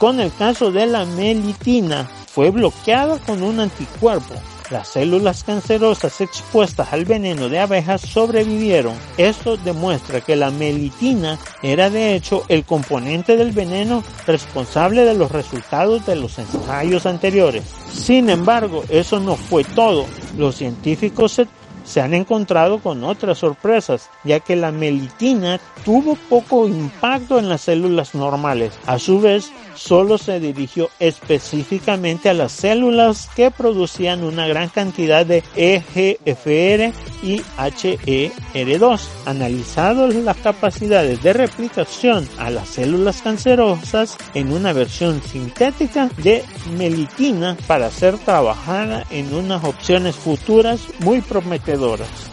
Con 0.00 0.18
el 0.18 0.34
caso 0.34 0.72
de 0.72 0.86
la 0.86 1.04
melitina, 1.04 2.08
fue 2.26 2.50
bloqueada 2.50 3.18
con 3.18 3.42
un 3.42 3.60
anticuerpo 3.60 4.34
las 4.70 4.86
células 4.86 5.42
cancerosas 5.42 6.20
expuestas 6.20 6.92
al 6.92 7.04
veneno 7.04 7.48
de 7.48 7.58
abejas 7.58 8.02
sobrevivieron. 8.02 8.94
Esto 9.16 9.56
demuestra 9.56 10.20
que 10.20 10.36
la 10.36 10.52
melitina 10.52 11.40
era 11.60 11.90
de 11.90 12.14
hecho 12.14 12.44
el 12.48 12.64
componente 12.64 13.36
del 13.36 13.50
veneno 13.50 14.04
responsable 14.28 15.04
de 15.04 15.14
los 15.14 15.32
resultados 15.32 16.06
de 16.06 16.14
los 16.14 16.38
ensayos 16.38 17.04
anteriores. 17.04 17.64
Sin 17.92 18.30
embargo, 18.30 18.84
eso 18.88 19.18
no 19.18 19.34
fue 19.34 19.64
todo. 19.64 20.06
Los 20.38 20.56
científicos 20.56 21.32
se 21.32 21.48
se 21.84 22.00
han 22.00 22.14
encontrado 22.14 22.78
con 22.78 23.04
otras 23.04 23.38
sorpresas, 23.38 24.10
ya 24.24 24.40
que 24.40 24.56
la 24.56 24.72
melitina 24.72 25.60
tuvo 25.84 26.16
poco 26.28 26.68
impacto 26.68 27.38
en 27.38 27.48
las 27.48 27.62
células 27.62 28.14
normales. 28.14 28.78
A 28.86 28.98
su 28.98 29.20
vez, 29.20 29.50
solo 29.74 30.18
se 30.18 30.40
dirigió 30.40 30.90
específicamente 30.98 32.28
a 32.28 32.34
las 32.34 32.52
células 32.52 33.28
que 33.34 33.50
producían 33.50 34.24
una 34.24 34.46
gran 34.46 34.68
cantidad 34.68 35.24
de 35.24 35.42
EGFR 35.56 36.92
y 37.22 37.40
HER2. 37.58 39.00
Analizado 39.26 40.08
las 40.08 40.36
capacidades 40.38 41.22
de 41.22 41.32
replicación 41.32 42.28
a 42.38 42.50
las 42.50 42.68
células 42.68 43.22
cancerosas 43.22 44.16
en 44.34 44.52
una 44.52 44.72
versión 44.72 45.22
sintética 45.22 46.08
de 46.18 46.44
melitina 46.76 47.56
para 47.66 47.90
ser 47.90 48.18
trabajada 48.18 49.04
en 49.10 49.34
unas 49.34 49.64
opciones 49.64 50.16
futuras 50.16 50.80
muy 51.00 51.20
prometedoras. 51.20 52.29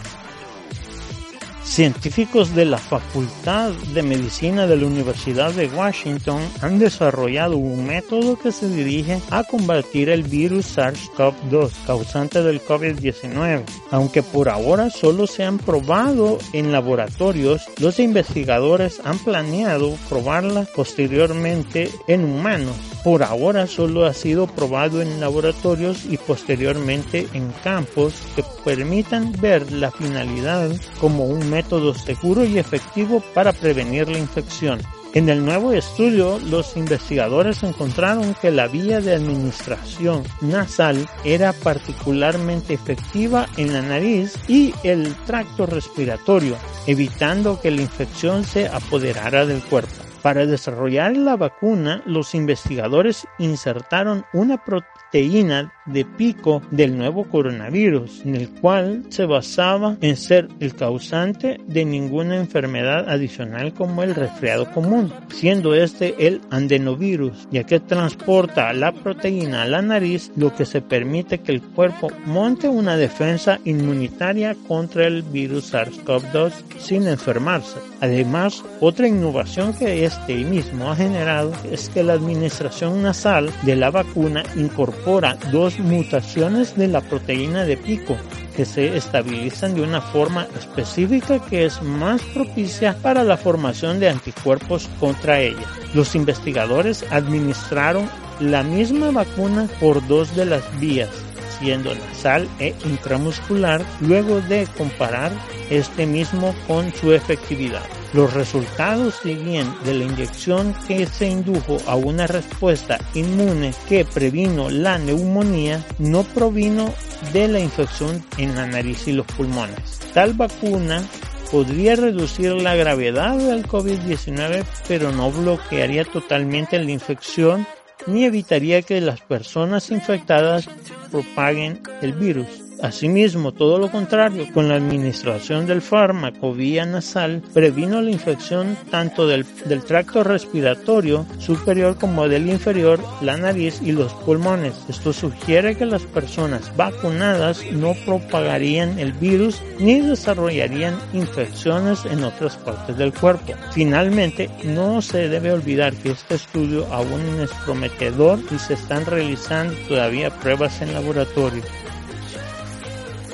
Científicos 1.68 2.56
de 2.56 2.66
la 2.66 2.80
Facultad 2.80 3.72
de 3.94 4.02
Medicina 4.02 4.66
de 4.66 4.78
la 4.78 4.88
Universidad 4.88 5.52
de 5.52 5.68
Washington 5.68 6.42
han 6.62 6.80
desarrollado 6.80 7.58
un 7.58 7.86
método 7.86 8.40
que 8.40 8.52
se 8.52 8.68
dirige 8.68 9.20
a 9.30 9.44
combatir 9.44 10.10
el 10.10 10.24
virus 10.24 10.76
SARS-CoV-2 10.76 11.72
causante 11.86 12.42
del 12.42 12.64
COVID-19. 12.64 13.64
Aunque 13.92 14.24
por 14.24 14.50
ahora 14.50 14.90
solo 14.90 15.28
se 15.28 15.44
han 15.44 15.60
probado 15.60 16.40
en 16.54 16.72
laboratorios, 16.72 17.68
los 17.80 18.00
investigadores 18.00 19.00
han 19.04 19.20
planeado 19.20 19.96
probarla 20.10 20.66
posteriormente 20.76 21.92
en 22.08 22.24
humanos. 22.24 22.76
Por 23.04 23.24
ahora 23.24 23.68
solo 23.68 24.06
ha 24.06 24.14
sido 24.14 24.48
probado 24.48 25.02
en 25.02 25.20
laboratorios 25.22 26.06
y 26.10 26.18
posteriormente 26.18 27.28
en 27.34 27.52
campos 27.64 28.16
que 28.36 28.44
permitan 28.66 29.32
ver 29.40 29.72
la 29.72 29.92
finalidad 29.92 30.72
como 31.00 31.24
un 31.26 31.50
método 31.50 31.57
método 31.58 31.96
seguro 31.96 32.46
y 32.46 32.60
efectivo 32.60 33.20
para 33.34 33.52
prevenir 33.52 34.08
la 34.08 34.20
infección. 34.20 34.80
En 35.16 35.28
el 35.28 35.44
nuevo 35.44 35.74
estudio, 35.74 36.38
los 36.38 36.78
investigadores 36.78 37.64
encontraron 37.64 38.36
que 38.36 38.52
la 38.52 38.68
vía 38.68 39.02
de 39.02 39.16
administración 39.16 40.24
nasal 40.42 41.10
era 41.24 41.52
particularmente 41.54 42.76
efectiva 42.76 43.48
en 43.58 43.74
la 43.74 43.82
nariz 43.82 44.36
y 44.48 44.76
el 44.84 45.16
tracto 45.26 45.66
respiratorio, 45.66 46.58
evitando 46.86 47.60
que 47.60 47.72
la 47.72 47.82
infección 47.82 48.44
se 48.44 48.68
apoderara 48.68 49.48
del 49.48 49.64
cuerpo. 49.64 49.96
Para 50.22 50.46
desarrollar 50.46 51.18
la 51.18 51.38
vacuna, 51.38 52.04
los 52.06 52.36
investigadores 52.36 53.26
insertaron 53.40 54.26
una 54.34 54.64
proteína 54.64 55.74
de 55.88 56.06
pico 56.06 56.62
del 56.72 56.98
nuevo 56.98 57.26
coronavirus, 57.26 58.22
en 58.26 58.36
el 58.36 58.50
cual 58.50 59.04
se 59.10 59.26
basaba 59.26 59.98
en 60.02 60.16
ser 60.16 60.48
el 60.60 60.76
causante 60.76 61.60
de 61.68 61.86
ninguna 61.86 62.38
enfermedad 62.38 63.10
adicional 63.10 63.74
como 63.74 64.04
el 64.04 64.16
resfriado 64.16 64.72
común, 64.72 65.14
siendo 65.30 65.74
este 65.74 66.28
el 66.28 66.42
andenovirus, 66.50 67.48
ya 67.52 67.64
que 67.64 67.80
transporta 67.80 68.74
la 68.74 68.92
proteína 68.92 69.64
a 69.64 69.68
la 69.68 69.82
nariz, 69.82 70.32
lo 70.36 70.56
que 70.56 70.66
se 70.66 70.82
permite 70.82 71.40
que 71.40 71.52
el 71.52 71.62
cuerpo 71.62 72.10
monte 72.26 72.68
una 72.68 72.98
defensa 72.98 73.60
inmunitaria 73.66 74.56
contra 74.68 75.08
el 75.08 75.24
virus 75.24 75.74
SARS-CoV-2 75.74 76.52
sin 76.80 77.08
enfermarse. 77.08 77.80
Además, 78.02 78.64
otra 78.80 79.08
innovación 79.08 79.74
que 79.74 80.06
este 80.06 80.36
mismo 80.36 80.92
ha 80.92 80.96
generado 80.96 81.52
es 81.72 81.90
que 81.90 82.04
la 82.04 82.14
administración 82.14 83.02
nasal 83.02 83.52
de 83.64 83.76
la 83.76 83.90
vacuna 83.90 84.44
incorpora 84.56 85.38
dos 85.52 85.77
mutaciones 85.80 86.76
de 86.76 86.88
la 86.88 87.02
proteína 87.02 87.66
de 87.66 87.78
pico 87.78 88.18
que 88.56 88.66
se 88.66 88.98
estabilizan 88.98 89.76
de 89.76 89.84
una 89.84 90.02
forma 90.02 90.48
específica 90.58 91.40
que 91.40 91.66
es 91.66 91.82
más 91.84 92.22
propicia 92.34 92.98
para 92.98 93.24
la 93.24 93.38
formación 93.38 94.00
de 94.00 94.10
anticuerpos 94.10 94.90
contra 95.00 95.40
ella. 95.40 95.66
Los 95.94 96.16
investigadores 96.16 97.06
administraron 97.12 98.10
la 98.40 98.64
misma 98.64 99.12
vacuna 99.12 99.68
por 99.80 100.06
dos 100.08 100.36
de 100.36 100.46
las 100.46 100.80
vías, 100.80 101.10
siendo 101.60 101.94
nasal 101.96 102.48
e 102.60 102.76
intramuscular, 102.86 103.84
luego 104.02 104.42
de 104.42 104.68
comparar 104.78 105.32
este 105.70 106.06
mismo 106.06 106.56
con 106.68 106.94
su 106.94 107.14
efectividad. 107.14 107.84
Los 108.14 108.34
resultados 108.34 109.16
siguen 109.22 109.68
de 109.84 109.94
la 109.94 110.06
inyección 110.06 110.74
que 110.88 111.06
se 111.06 111.28
indujo 111.28 111.78
a 111.88 111.96
una 111.96 112.26
respuesta 112.26 112.98
inmune 113.14 113.74
que 113.90 114.06
previno 114.06 114.70
la 114.70 114.98
neumonía 114.98 115.84
no 116.00 116.24
provino 116.24 116.94
de 117.34 117.48
la 117.48 117.60
infección 117.60 118.24
en 118.38 118.56
la 118.56 118.66
nariz 118.66 119.08
y 119.08 119.12
los 119.12 119.26
pulmones. 119.26 120.00
Tal 120.14 120.34
vacuna 120.34 121.04
podría 121.52 121.96
reducir 121.96 122.54
la 122.54 122.76
gravedad 122.76 123.36
del 123.36 123.68
COVID-19 123.68 124.64
pero 124.88 125.12
no 125.12 125.32
bloquearía 125.32 126.06
totalmente 126.06 126.80
la 126.80 126.92
infección 126.92 127.68
ni 128.06 128.26
evitaría 128.26 128.82
que 128.82 129.02
las 129.02 129.22
personas 129.22 129.90
infectadas 129.90 130.70
propaguen 131.12 131.82
el 132.02 132.14
virus. 132.14 132.67
Asimismo, 132.82 133.54
todo 133.54 133.80
lo 133.80 133.92
contrario, 133.92 134.46
con 134.54 134.70
la 134.70 134.76
administración 134.76 135.66
del 135.66 135.82
fármaco 135.82 136.54
vía 136.54 136.86
nasal 136.86 137.42
previno 137.54 138.02
la 138.02 138.12
infección 138.12 138.78
tanto 138.92 139.28
del, 139.28 139.46
del, 139.66 139.84
tracto 139.84 140.24
respiratorio 140.24 141.26
superior 141.40 141.98
como 141.98 142.28
del 142.28 142.50
inferior, 142.50 143.00
la 143.22 143.38
nariz 143.38 143.82
y 143.82 143.92
los 143.92 144.14
pulmones. 144.14 144.74
Esto 144.90 145.12
sugiere 145.12 145.76
que 145.76 145.86
las 145.86 146.04
personas 146.04 146.76
vacunadas 146.76 147.64
no 147.72 147.94
propagarían 148.06 149.00
el 149.00 149.14
virus 149.14 149.62
ni 149.80 150.02
desarrollarían 150.02 150.96
infecciones 151.14 152.06
en 152.06 152.24
otras 152.24 152.58
partes 152.58 152.98
del 152.98 153.14
cuerpo. 153.14 153.54
Finalmente, 153.72 154.50
no 154.64 155.02
se 155.02 155.30
debe 155.30 155.52
olvidar 155.52 155.94
que 155.94 156.12
este 156.12 156.36
estudio 156.36 156.86
aún 156.92 157.40
es 157.42 157.52
prometedor 157.66 158.40
y 158.52 158.60
se 158.60 158.76
están 158.76 159.06
realizando 159.06 159.74
todavía 159.88 160.30
pruebas 160.30 160.82
en 160.82 160.94
laboratorio. 160.94 161.64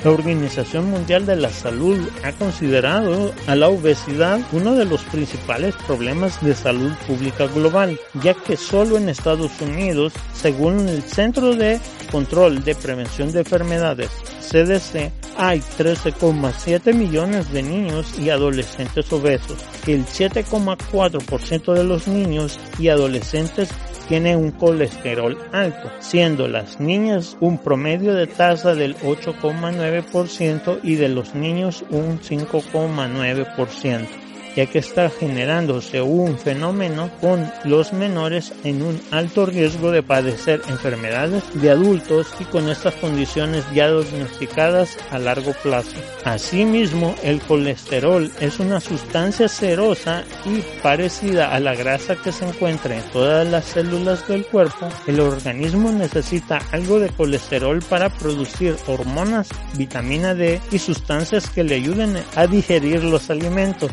La 0.04 0.10
Organización 0.10 0.90
Mundial 0.90 1.24
de 1.24 1.34
la 1.34 1.48
Salud 1.48 1.98
ha 2.22 2.32
considerado 2.32 3.32
a 3.46 3.54
la 3.54 3.70
obesidad 3.70 4.38
uno 4.52 4.74
de 4.74 4.84
los 4.84 5.02
principales 5.04 5.74
problemas 5.86 6.44
de 6.44 6.54
salud 6.54 6.92
pública 7.06 7.46
global, 7.46 7.98
ya 8.22 8.34
que 8.34 8.58
solo 8.58 8.98
en 8.98 9.08
Estados 9.08 9.58
Unidos, 9.62 10.12
según 10.34 10.90
el 10.90 11.02
Centro 11.02 11.56
de 11.56 11.80
Control 12.12 12.62
de 12.62 12.74
Prevención 12.74 13.32
de 13.32 13.38
Enfermedades, 13.40 14.10
CDC, 14.40 15.10
hay 15.38 15.60
13,7 15.60 16.92
millones 16.92 17.50
de 17.50 17.62
niños 17.62 18.18
y 18.18 18.28
adolescentes 18.28 19.10
obesos, 19.10 19.56
el 19.86 20.04
7,4% 20.04 21.72
de 21.72 21.84
los 21.84 22.06
niños 22.08 22.60
y 22.78 22.88
adolescentes 22.88 23.70
tienen 24.08 24.38
un 24.38 24.50
colesterol 24.50 25.38
alto, 25.52 25.90
siendo 26.00 26.48
las 26.48 26.80
niñas 26.80 27.36
un 27.40 27.58
promedio 27.58 28.14
de 28.14 28.26
tasa 28.26 28.74
del 28.74 28.96
8,9% 28.98 30.80
y 30.82 30.96
de 30.96 31.08
los 31.08 31.34
niños 31.34 31.84
un 31.90 32.20
5,9% 32.20 34.23
ya 34.56 34.66
que 34.66 34.78
está 34.78 35.10
generándose 35.10 36.02
un 36.02 36.38
fenómeno 36.38 37.10
con 37.20 37.50
los 37.64 37.92
menores 37.92 38.52
en 38.64 38.82
un 38.82 39.00
alto 39.10 39.46
riesgo 39.46 39.90
de 39.90 40.02
padecer 40.02 40.62
enfermedades 40.68 41.42
de 41.54 41.70
adultos 41.70 42.28
y 42.38 42.44
con 42.44 42.68
estas 42.68 42.94
condiciones 42.94 43.64
ya 43.72 43.90
diagnosticadas 43.90 44.96
a 45.10 45.18
largo 45.18 45.52
plazo. 45.62 45.96
Asimismo, 46.24 47.14
el 47.22 47.40
colesterol 47.40 48.30
es 48.40 48.58
una 48.58 48.80
sustancia 48.80 49.48
cerosa 49.48 50.24
y 50.44 50.62
parecida 50.82 51.54
a 51.54 51.60
la 51.60 51.74
grasa 51.74 52.16
que 52.16 52.32
se 52.32 52.46
encuentra 52.46 52.96
en 52.96 53.02
todas 53.12 53.46
las 53.46 53.64
células 53.66 54.26
del 54.26 54.46
cuerpo. 54.46 54.88
El 55.06 55.20
organismo 55.20 55.92
necesita 55.92 56.60
algo 56.72 56.98
de 56.98 57.10
colesterol 57.10 57.80
para 57.88 58.08
producir 58.08 58.76
hormonas, 58.86 59.48
vitamina 59.76 60.34
D 60.34 60.60
y 60.70 60.78
sustancias 60.78 61.48
que 61.50 61.64
le 61.64 61.76
ayuden 61.76 62.16
a 62.36 62.46
digerir 62.46 63.04
los 63.04 63.30
alimentos. 63.30 63.90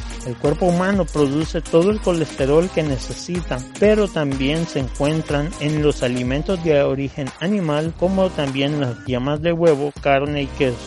Humano 0.59 1.05
produce 1.05 1.61
todo 1.61 1.91
el 1.91 1.99
colesterol 2.01 2.69
que 2.69 2.83
necesita, 2.83 3.57
pero 3.79 4.07
también 4.07 4.67
se 4.67 4.79
encuentran 4.79 5.49
en 5.59 5.81
los 5.81 6.03
alimentos 6.03 6.63
de 6.63 6.81
origen 6.83 7.27
animal 7.39 7.93
como 7.99 8.29
también 8.29 8.79
las 8.79 8.97
llamas 9.05 9.41
de 9.41 9.53
huevo, 9.53 9.91
carne 10.01 10.43
y 10.43 10.47
queso. 10.47 10.77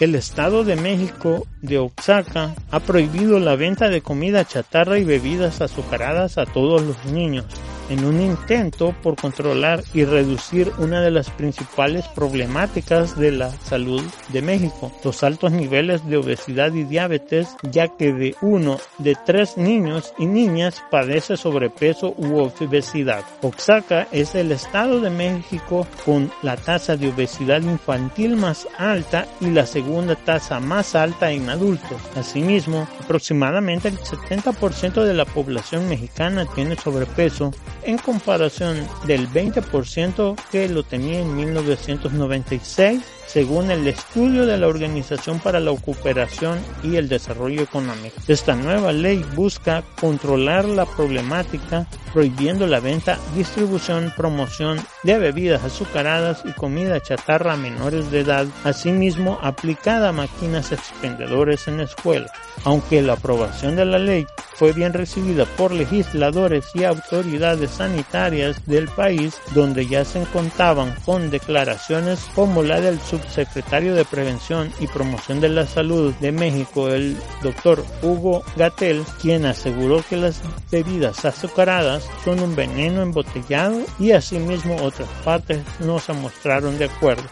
El 0.00 0.14
Estado 0.14 0.64
de 0.64 0.76
México 0.76 1.46
de 1.60 1.78
Oaxaca 1.78 2.54
ha 2.70 2.80
prohibido 2.80 3.38
la 3.38 3.56
venta 3.56 3.88
de 3.88 4.00
comida 4.00 4.44
chatarra 4.44 4.98
y 4.98 5.04
bebidas 5.04 5.60
azucaradas 5.60 6.38
a 6.38 6.46
todos 6.46 6.82
los 6.82 7.04
niños 7.04 7.44
en 7.92 8.04
un 8.04 8.20
intento 8.20 8.94
por 9.02 9.16
controlar 9.16 9.84
y 9.92 10.04
reducir 10.04 10.72
una 10.78 11.02
de 11.02 11.10
las 11.10 11.30
principales 11.30 12.08
problemáticas 12.08 13.18
de 13.18 13.32
la 13.32 13.50
salud 13.50 14.02
de 14.32 14.42
México, 14.42 14.90
los 15.04 15.22
altos 15.22 15.52
niveles 15.52 16.06
de 16.08 16.16
obesidad 16.16 16.72
y 16.72 16.84
diabetes, 16.84 17.48
ya 17.70 17.88
que 17.88 18.12
de 18.12 18.34
uno 18.40 18.78
de 18.98 19.16
tres 19.26 19.56
niños 19.56 20.14
y 20.18 20.26
niñas 20.26 20.82
padece 20.90 21.36
sobrepeso 21.36 22.14
u 22.16 22.38
obesidad. 22.38 23.24
Oaxaca 23.42 24.08
es 24.10 24.34
el 24.34 24.52
estado 24.52 25.00
de 25.00 25.10
México 25.10 25.86
con 26.04 26.30
la 26.42 26.56
tasa 26.56 26.96
de 26.96 27.10
obesidad 27.10 27.60
infantil 27.60 28.36
más 28.36 28.66
alta 28.78 29.26
y 29.40 29.50
la 29.50 29.66
segunda 29.66 30.14
tasa 30.16 30.60
más 30.60 30.94
alta 30.94 31.30
en 31.30 31.50
adultos. 31.50 32.00
Asimismo, 32.16 32.88
aproximadamente 33.00 33.88
el 33.88 33.98
70% 33.98 35.04
de 35.04 35.14
la 35.14 35.24
población 35.24 35.88
mexicana 35.88 36.46
tiene 36.54 36.76
sobrepeso 36.76 37.52
en 37.84 37.98
comparación 37.98 38.88
del 39.06 39.28
20% 39.28 40.36
que 40.50 40.68
lo 40.68 40.82
tenía 40.82 41.20
en 41.20 41.36
1996 41.36 43.02
según 43.32 43.70
el 43.70 43.88
estudio 43.88 44.44
de 44.44 44.58
la 44.58 44.66
Organización 44.66 45.38
para 45.40 45.58
la 45.58 45.74
Cooperación 45.74 46.58
y 46.82 46.96
el 46.96 47.08
Desarrollo 47.08 47.62
Económico. 47.62 48.16
Esta 48.28 48.54
nueva 48.54 48.92
ley 48.92 49.24
busca 49.34 49.82
controlar 49.98 50.66
la 50.66 50.84
problemática 50.84 51.86
prohibiendo 52.12 52.66
la 52.66 52.80
venta, 52.80 53.18
distribución, 53.34 54.12
promoción 54.14 54.78
de 55.02 55.18
bebidas 55.18 55.64
azucaradas 55.64 56.42
y 56.44 56.52
comida 56.52 57.00
chatarra 57.00 57.54
a 57.54 57.56
menores 57.56 58.10
de 58.10 58.20
edad, 58.20 58.46
asimismo 58.64 59.38
aplicada 59.40 60.10
a 60.10 60.12
máquinas 60.12 60.70
expendedores 60.72 61.66
en 61.68 61.80
escuelas. 61.80 62.30
Aunque 62.64 63.00
la 63.00 63.14
aprobación 63.14 63.76
de 63.76 63.86
la 63.86 63.98
ley 63.98 64.26
fue 64.54 64.72
bien 64.72 64.92
recibida 64.92 65.46
por 65.56 65.72
legisladores 65.72 66.66
y 66.74 66.84
autoridades 66.84 67.70
sanitarias 67.70 68.64
del 68.66 68.88
país, 68.88 69.40
donde 69.54 69.86
ya 69.86 70.04
se 70.04 70.22
contaban 70.26 70.94
con 71.04 71.30
declaraciones 71.30 72.20
como 72.34 72.62
la 72.62 72.80
del 72.80 73.00
subsecretario 73.22 73.94
de 73.94 74.04
Prevención 74.04 74.72
y 74.80 74.86
Promoción 74.86 75.40
de 75.40 75.48
la 75.48 75.66
Salud 75.66 76.14
de 76.20 76.32
México, 76.32 76.88
el 76.88 77.16
doctor 77.42 77.84
Hugo 78.02 78.42
Gatel, 78.56 79.04
quien 79.20 79.46
aseguró 79.46 80.02
que 80.08 80.16
las 80.16 80.40
bebidas 80.70 81.24
azucaradas 81.24 82.08
son 82.24 82.40
un 82.40 82.54
veneno 82.54 83.02
embotellado 83.02 83.80
y 83.98 84.12
asimismo 84.12 84.76
otras 84.82 85.08
partes 85.24 85.60
no 85.80 85.98
se 85.98 86.12
mostraron 86.12 86.78
de 86.78 86.86
acuerdo. 86.86 87.24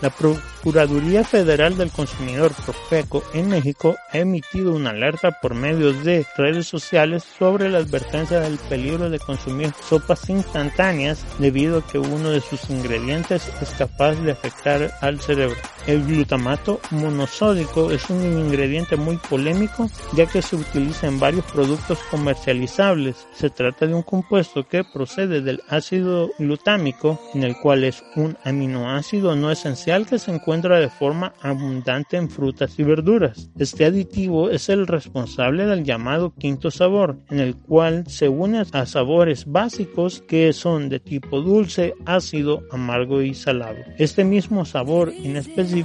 La 0.00 0.10
Procuraduría 0.10 1.24
Federal 1.24 1.76
del 1.76 1.90
Consumidor 1.90 2.52
Profeco 2.64 3.24
en 3.34 3.48
México 3.48 3.96
ha 4.12 4.18
emitido 4.18 4.72
una 4.72 4.90
alerta 4.90 5.32
por 5.40 5.54
medio 5.54 5.92
de 5.92 6.24
redes 6.36 6.68
sociales 6.68 7.24
sobre 7.36 7.68
la 7.68 7.78
advertencia 7.78 8.38
del 8.38 8.58
peligro 8.58 9.10
de 9.10 9.18
consumir 9.18 9.72
sopas 9.88 10.30
instantáneas 10.30 11.24
debido 11.40 11.78
a 11.78 11.86
que 11.86 11.98
uno 11.98 12.30
de 12.30 12.40
sus 12.40 12.70
ingredientes 12.70 13.50
es 13.60 13.70
capaz 13.70 14.14
de 14.22 14.30
afectar 14.30 14.94
al 15.00 15.20
cerebro. 15.20 15.56
El 15.88 16.04
glutamato 16.04 16.80
monosódico 16.90 17.90
es 17.90 18.10
un 18.10 18.22
ingrediente 18.22 18.94
muy 18.96 19.16
polémico 19.16 19.88
ya 20.14 20.26
que 20.26 20.42
se 20.42 20.56
utiliza 20.56 21.06
en 21.06 21.18
varios 21.18 21.46
productos 21.46 21.98
comercializables. 22.10 23.26
Se 23.32 23.48
trata 23.48 23.86
de 23.86 23.94
un 23.94 24.02
compuesto 24.02 24.68
que 24.68 24.84
procede 24.84 25.40
del 25.40 25.62
ácido 25.66 26.28
glutámico, 26.38 27.18
en 27.32 27.42
el 27.42 27.56
cual 27.56 27.84
es 27.84 28.04
un 28.16 28.36
aminoácido 28.44 29.34
no 29.34 29.50
esencial 29.50 30.06
que 30.06 30.18
se 30.18 30.30
encuentra 30.30 30.78
de 30.78 30.90
forma 30.90 31.32
abundante 31.40 32.18
en 32.18 32.28
frutas 32.28 32.78
y 32.78 32.82
verduras. 32.82 33.48
Este 33.58 33.86
aditivo 33.86 34.50
es 34.50 34.68
el 34.68 34.86
responsable 34.86 35.64
del 35.64 35.84
llamado 35.84 36.34
quinto 36.34 36.70
sabor, 36.70 37.16
en 37.30 37.38
el 37.38 37.56
cual 37.56 38.04
se 38.08 38.28
une 38.28 38.62
a 38.72 38.84
sabores 38.84 39.46
básicos 39.46 40.22
que 40.28 40.52
son 40.52 40.90
de 40.90 41.00
tipo 41.00 41.40
dulce, 41.40 41.94
ácido, 42.04 42.62
amargo 42.70 43.22
y 43.22 43.32
salado. 43.32 43.78
Este 43.96 44.22
mismo 44.22 44.66
sabor 44.66 45.10
en 45.16 45.38
específico 45.38 45.77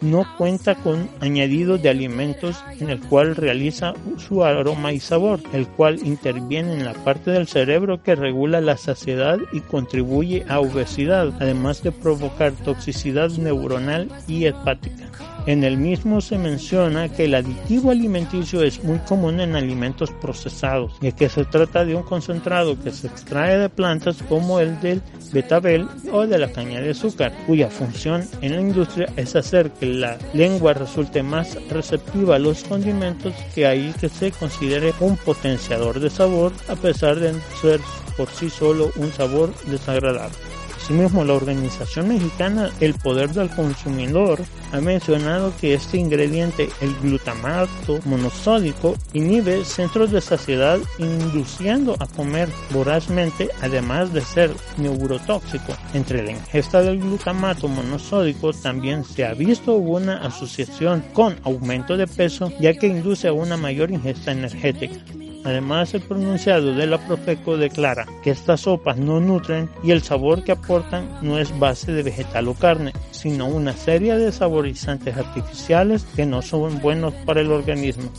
no 0.00 0.26
cuenta 0.36 0.74
con 0.74 1.08
añadido 1.20 1.78
de 1.78 1.88
alimentos 1.88 2.62
en 2.78 2.90
el 2.90 3.00
cual 3.00 3.36
realiza 3.36 3.94
su 4.16 4.44
aroma 4.44 4.92
y 4.92 5.00
sabor, 5.00 5.40
el 5.52 5.66
cual 5.66 5.98
interviene 6.04 6.74
en 6.74 6.84
la 6.84 6.94
parte 6.94 7.30
del 7.30 7.46
cerebro 7.46 8.02
que 8.02 8.14
regula 8.14 8.60
la 8.60 8.76
saciedad 8.76 9.38
y 9.52 9.60
contribuye 9.60 10.44
a 10.48 10.60
obesidad, 10.60 11.32
además 11.40 11.82
de 11.82 11.92
provocar 11.92 12.52
toxicidad 12.52 13.30
neuronal 13.30 14.08
y 14.26 14.46
hepática. 14.46 15.10
En 15.46 15.64
el 15.64 15.78
mismo 15.78 16.20
se 16.20 16.36
menciona 16.36 17.08
que 17.08 17.24
el 17.24 17.34
aditivo 17.34 17.90
alimenticio 17.90 18.62
es 18.62 18.84
muy 18.84 18.98
común 18.98 19.40
en 19.40 19.56
alimentos 19.56 20.10
procesados, 20.20 20.92
y 21.00 21.12
que 21.12 21.30
se 21.30 21.46
trata 21.46 21.84
de 21.84 21.94
un 21.96 22.02
concentrado 22.02 22.78
que 22.78 22.90
se 22.90 23.06
extrae 23.06 23.58
de 23.58 23.70
plantas 23.70 24.22
como 24.28 24.60
el 24.60 24.78
del 24.80 25.00
betabel 25.32 25.88
o 26.12 26.26
de 26.26 26.38
la 26.38 26.52
caña 26.52 26.80
de 26.80 26.90
azúcar, 26.90 27.32
cuya 27.46 27.70
función 27.70 28.22
en 28.42 28.54
la 28.54 28.60
industria 28.60 29.08
es 29.16 29.34
hacer 29.40 29.70
que 29.72 29.86
la 29.86 30.18
lengua 30.32 30.74
resulte 30.74 31.22
más 31.22 31.58
receptiva 31.68 32.36
a 32.36 32.38
los 32.38 32.64
condimentos 32.64 33.34
que 33.54 33.66
ahí 33.66 33.92
que 34.00 34.08
se 34.08 34.30
considere 34.32 34.92
un 35.00 35.16
potenciador 35.16 36.00
de 36.00 36.10
sabor 36.10 36.52
a 36.68 36.76
pesar 36.76 37.18
de 37.18 37.34
ser 37.60 37.80
por 38.16 38.28
sí 38.28 38.50
solo 38.50 38.90
un 38.96 39.12
sabor 39.12 39.52
desagradable. 39.66 40.49
Asimismo, 40.90 41.24
la 41.24 41.34
organización 41.34 42.08
mexicana 42.08 42.68
El 42.80 42.94
Poder 42.94 43.30
del 43.30 43.48
Consumidor 43.50 44.40
ha 44.72 44.80
mencionado 44.80 45.52
que 45.60 45.74
este 45.74 45.98
ingrediente, 45.98 46.68
el 46.80 46.92
glutamato 46.96 48.00
monosódico, 48.06 48.96
inhibe 49.12 49.64
centros 49.64 50.10
de 50.10 50.20
saciedad 50.20 50.80
induciendo 50.98 51.94
a 52.00 52.08
comer 52.08 52.48
vorazmente, 52.70 53.50
además 53.62 54.12
de 54.12 54.22
ser 54.22 54.50
neurotóxico. 54.78 55.76
Entre 55.94 56.24
la 56.24 56.32
ingesta 56.32 56.82
del 56.82 56.98
glutamato 56.98 57.68
monosódico 57.68 58.52
también 58.52 59.04
se 59.04 59.24
ha 59.24 59.32
visto 59.32 59.74
una 59.74 60.16
asociación 60.26 61.04
con 61.12 61.36
aumento 61.44 61.96
de 61.96 62.08
peso, 62.08 62.52
ya 62.58 62.74
que 62.74 62.88
induce 62.88 63.28
a 63.28 63.32
una 63.32 63.56
mayor 63.56 63.92
ingesta 63.92 64.32
energética. 64.32 64.96
Además, 65.44 65.94
el 65.94 66.02
pronunciado 66.02 66.74
de 66.74 66.86
la 66.86 66.98
Profeco 67.06 67.56
declara 67.56 68.06
que 68.22 68.30
estas 68.30 68.62
sopas 68.62 68.98
no 68.98 69.20
nutren 69.20 69.70
y 69.82 69.90
el 69.90 70.02
sabor 70.02 70.44
que 70.44 70.52
aportan 70.52 71.08
no 71.22 71.38
es 71.38 71.58
base 71.58 71.92
de 71.92 72.02
vegetal 72.02 72.48
o 72.48 72.54
carne, 72.54 72.92
sino 73.10 73.46
una 73.46 73.72
serie 73.72 74.16
de 74.16 74.32
saborizantes 74.32 75.16
artificiales 75.16 76.04
que 76.14 76.26
no 76.26 76.42
son 76.42 76.80
buenos 76.80 77.14
para 77.24 77.40
el 77.40 77.50
organismo. 77.50 78.10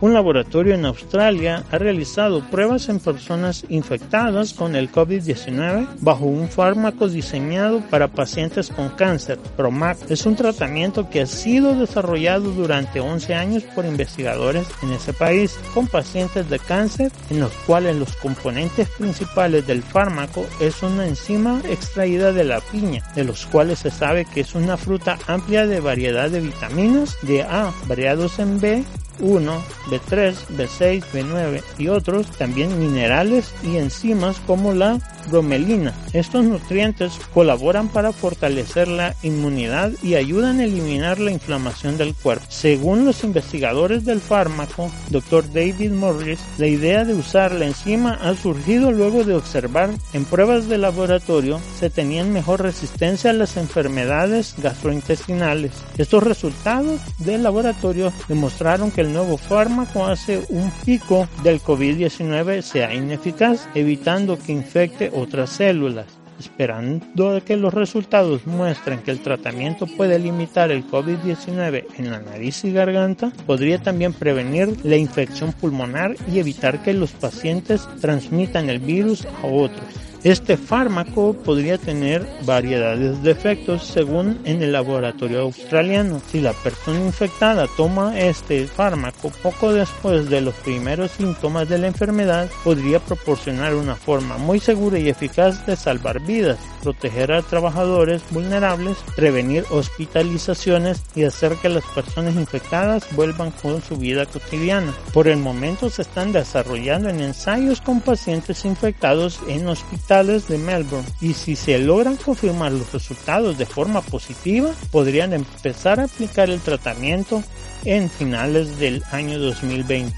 Un 0.00 0.14
laboratorio 0.14 0.74
en 0.74 0.86
Australia 0.86 1.62
ha 1.70 1.76
realizado 1.76 2.40
pruebas 2.48 2.88
en 2.88 3.00
personas 3.00 3.66
infectadas 3.68 4.54
con 4.54 4.74
el 4.74 4.90
COVID-19 4.90 5.88
bajo 6.00 6.24
un 6.24 6.48
fármaco 6.48 7.06
diseñado 7.06 7.80
para 7.90 8.08
pacientes 8.08 8.70
con 8.70 8.88
cáncer. 8.88 9.38
Promac 9.58 9.98
es 10.10 10.24
un 10.24 10.36
tratamiento 10.36 11.10
que 11.10 11.20
ha 11.20 11.26
sido 11.26 11.74
desarrollado 11.74 12.50
durante 12.52 13.00
11 13.00 13.34
años 13.34 13.62
por 13.74 13.84
investigadores 13.84 14.66
en 14.82 14.92
ese 14.92 15.12
país 15.12 15.58
con 15.74 15.86
pacientes 15.86 16.48
de 16.48 16.58
cáncer 16.58 17.12
en 17.28 17.40
los 17.40 17.52
cuales 17.66 17.94
los 17.96 18.16
componentes 18.16 18.88
principales 18.88 19.66
del 19.66 19.82
fármaco 19.82 20.46
es 20.60 20.82
una 20.82 21.06
enzima 21.06 21.60
extraída 21.68 22.32
de 22.32 22.44
la 22.44 22.60
piña, 22.60 23.02
de 23.14 23.24
los 23.24 23.44
cuales 23.44 23.80
se 23.80 23.90
sabe 23.90 24.24
que 24.24 24.40
es 24.40 24.54
una 24.54 24.78
fruta 24.78 25.18
amplia 25.26 25.66
de 25.66 25.80
variedad 25.80 26.30
de 26.30 26.40
vitaminas 26.40 27.18
de 27.20 27.42
A 27.42 27.70
variados 27.86 28.38
en 28.38 28.60
B 28.60 28.84
1, 29.20 29.62
B3, 29.88 30.34
B6, 30.56 31.04
B9 31.12 31.62
y 31.78 31.88
otros, 31.88 32.26
también 32.32 32.78
minerales 32.78 33.52
y 33.62 33.76
enzimas 33.76 34.38
como 34.46 34.72
la 34.72 34.98
bromelina. 35.28 35.92
Estos 36.12 36.44
nutrientes 36.44 37.12
colaboran 37.34 37.88
para 37.88 38.12
fortalecer 38.12 38.88
la 38.88 39.14
inmunidad 39.22 39.92
y 40.02 40.14
ayudan 40.14 40.60
a 40.60 40.64
eliminar 40.64 41.18
la 41.20 41.30
inflamación 41.30 41.96
del 41.96 42.14
cuerpo. 42.14 42.44
Según 42.48 43.04
los 43.04 43.24
investigadores 43.24 44.04
del 44.04 44.20
fármaco, 44.20 44.90
Dr. 45.10 45.52
David 45.52 45.92
Morris, 45.92 46.40
la 46.58 46.66
idea 46.66 47.04
de 47.04 47.14
usar 47.14 47.52
la 47.52 47.66
enzima 47.66 48.14
ha 48.14 48.34
surgido 48.34 48.92
luego 48.92 49.24
de 49.24 49.34
observar 49.34 49.90
en 50.12 50.24
pruebas 50.24 50.68
de 50.68 50.78
laboratorio 50.78 51.60
se 51.78 51.90
tenían 51.90 52.32
mejor 52.32 52.62
resistencia 52.62 53.30
a 53.30 53.34
las 53.34 53.56
enfermedades 53.56 54.54
gastrointestinales. 54.58 55.72
Estos 55.98 56.22
resultados 56.22 57.00
del 57.18 57.42
laboratorio 57.42 58.12
demostraron 58.28 58.90
que 58.90 59.02
el 59.02 59.12
nuevo 59.12 59.36
fármaco 59.36 60.06
hace 60.06 60.44
un 60.48 60.70
pico 60.84 61.28
del 61.42 61.60
COVID-19 61.60 62.62
sea 62.62 62.94
ineficaz, 62.94 63.68
evitando 63.74 64.38
que 64.38 64.52
infecte 64.52 65.09
otras 65.12 65.50
células. 65.50 66.06
Esperando 66.38 67.42
que 67.44 67.56
los 67.56 67.74
resultados 67.74 68.46
muestren 68.46 69.00
que 69.00 69.10
el 69.10 69.20
tratamiento 69.20 69.86
puede 69.86 70.18
limitar 70.18 70.70
el 70.70 70.86
COVID-19 70.86 71.84
en 71.98 72.10
la 72.10 72.20
nariz 72.20 72.64
y 72.64 72.72
garganta, 72.72 73.30
podría 73.46 73.78
también 73.78 74.14
prevenir 74.14 74.74
la 74.82 74.96
infección 74.96 75.52
pulmonar 75.52 76.16
y 76.32 76.38
evitar 76.38 76.82
que 76.82 76.94
los 76.94 77.12
pacientes 77.12 77.86
transmitan 78.00 78.70
el 78.70 78.78
virus 78.78 79.26
a 79.42 79.46
otros. 79.46 80.09
Este 80.22 80.58
fármaco 80.58 81.32
podría 81.32 81.78
tener 81.78 82.28
variedades 82.44 83.22
de 83.22 83.30
efectos 83.30 83.86
según 83.86 84.38
en 84.44 84.62
el 84.62 84.72
laboratorio 84.72 85.40
australiano. 85.40 86.20
Si 86.30 86.42
la 86.42 86.52
persona 86.52 87.00
infectada 87.00 87.66
toma 87.74 88.20
este 88.20 88.66
fármaco 88.66 89.32
poco 89.42 89.72
después 89.72 90.28
de 90.28 90.42
los 90.42 90.54
primeros 90.56 91.12
síntomas 91.12 91.70
de 91.70 91.78
la 91.78 91.86
enfermedad, 91.86 92.50
podría 92.62 92.98
proporcionar 92.98 93.74
una 93.74 93.96
forma 93.96 94.36
muy 94.36 94.60
segura 94.60 94.98
y 94.98 95.08
eficaz 95.08 95.64
de 95.64 95.74
salvar 95.74 96.20
vidas, 96.20 96.58
proteger 96.82 97.32
a 97.32 97.40
trabajadores 97.40 98.20
vulnerables, 98.28 98.98
prevenir 99.16 99.64
hospitalizaciones 99.70 101.02
y 101.14 101.24
hacer 101.24 101.54
que 101.62 101.70
las 101.70 101.84
personas 101.94 102.34
infectadas 102.34 103.06
vuelvan 103.16 103.52
con 103.52 103.80
su 103.80 103.96
vida 103.96 104.26
cotidiana. 104.26 104.92
Por 105.14 105.28
el 105.28 105.38
momento 105.38 105.88
se 105.88 106.02
están 106.02 106.30
desarrollando 106.32 107.08
en 107.08 107.20
ensayos 107.20 107.80
con 107.80 108.02
pacientes 108.02 108.66
infectados 108.66 109.40
en 109.48 109.66
hospitales 109.66 110.09
de 110.10 110.58
Melbourne 110.58 111.06
y 111.20 111.34
si 111.34 111.54
se 111.54 111.78
logran 111.78 112.16
confirmar 112.16 112.72
los 112.72 112.92
resultados 112.92 113.56
de 113.56 113.64
forma 113.64 114.00
positiva, 114.00 114.72
podrían 114.90 115.32
empezar 115.32 116.00
a 116.00 116.04
aplicar 116.04 116.50
el 116.50 116.60
tratamiento 116.60 117.44
en 117.84 118.10
finales 118.10 118.80
del 118.80 119.04
año 119.12 119.38
2020. 119.38 120.12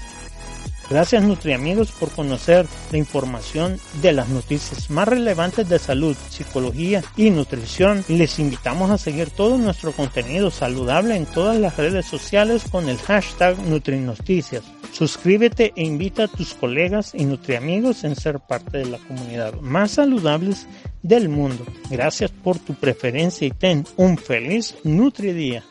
Gracias 0.89 1.21
NutriAmigos 1.21 1.91
por 1.91 2.09
conocer 2.09 2.65
la 2.91 2.97
información 2.97 3.79
de 4.01 4.13
las 4.13 4.29
noticias 4.29 4.89
más 4.89 5.07
relevantes 5.07 5.69
de 5.69 5.77
salud, 5.77 6.17
psicología 6.27 7.03
y 7.15 7.29
nutrición. 7.29 8.03
Les 8.07 8.39
invitamos 8.39 8.89
a 8.89 8.97
seguir 8.97 9.29
todo 9.29 9.59
nuestro 9.59 9.91
contenido 9.91 10.49
saludable 10.49 11.15
en 11.15 11.27
todas 11.27 11.57
las 11.57 11.77
redes 11.77 12.07
sociales 12.07 12.63
con 12.71 12.89
el 12.89 12.97
hashtag 12.97 13.59
NutriNoticias. 13.59 14.63
Suscríbete 14.93 15.73
e 15.75 15.83
invita 15.83 16.25
a 16.25 16.27
tus 16.27 16.53
colegas 16.53 17.13
y 17.15 17.25
NutriAmigos 17.25 18.03
en 18.03 18.15
ser 18.15 18.39
parte 18.39 18.77
de 18.77 18.85
la 18.85 18.99
comunidad 18.99 19.55
más 19.59 19.91
saludables 19.91 20.67
del 21.01 21.29
mundo. 21.29 21.65
Gracias 21.89 22.29
por 22.29 22.59
tu 22.59 22.75
preferencia 22.75 23.47
y 23.47 23.51
ten 23.51 23.85
un 23.97 24.19
feliz 24.19 24.75
NutriDía. 24.83 25.63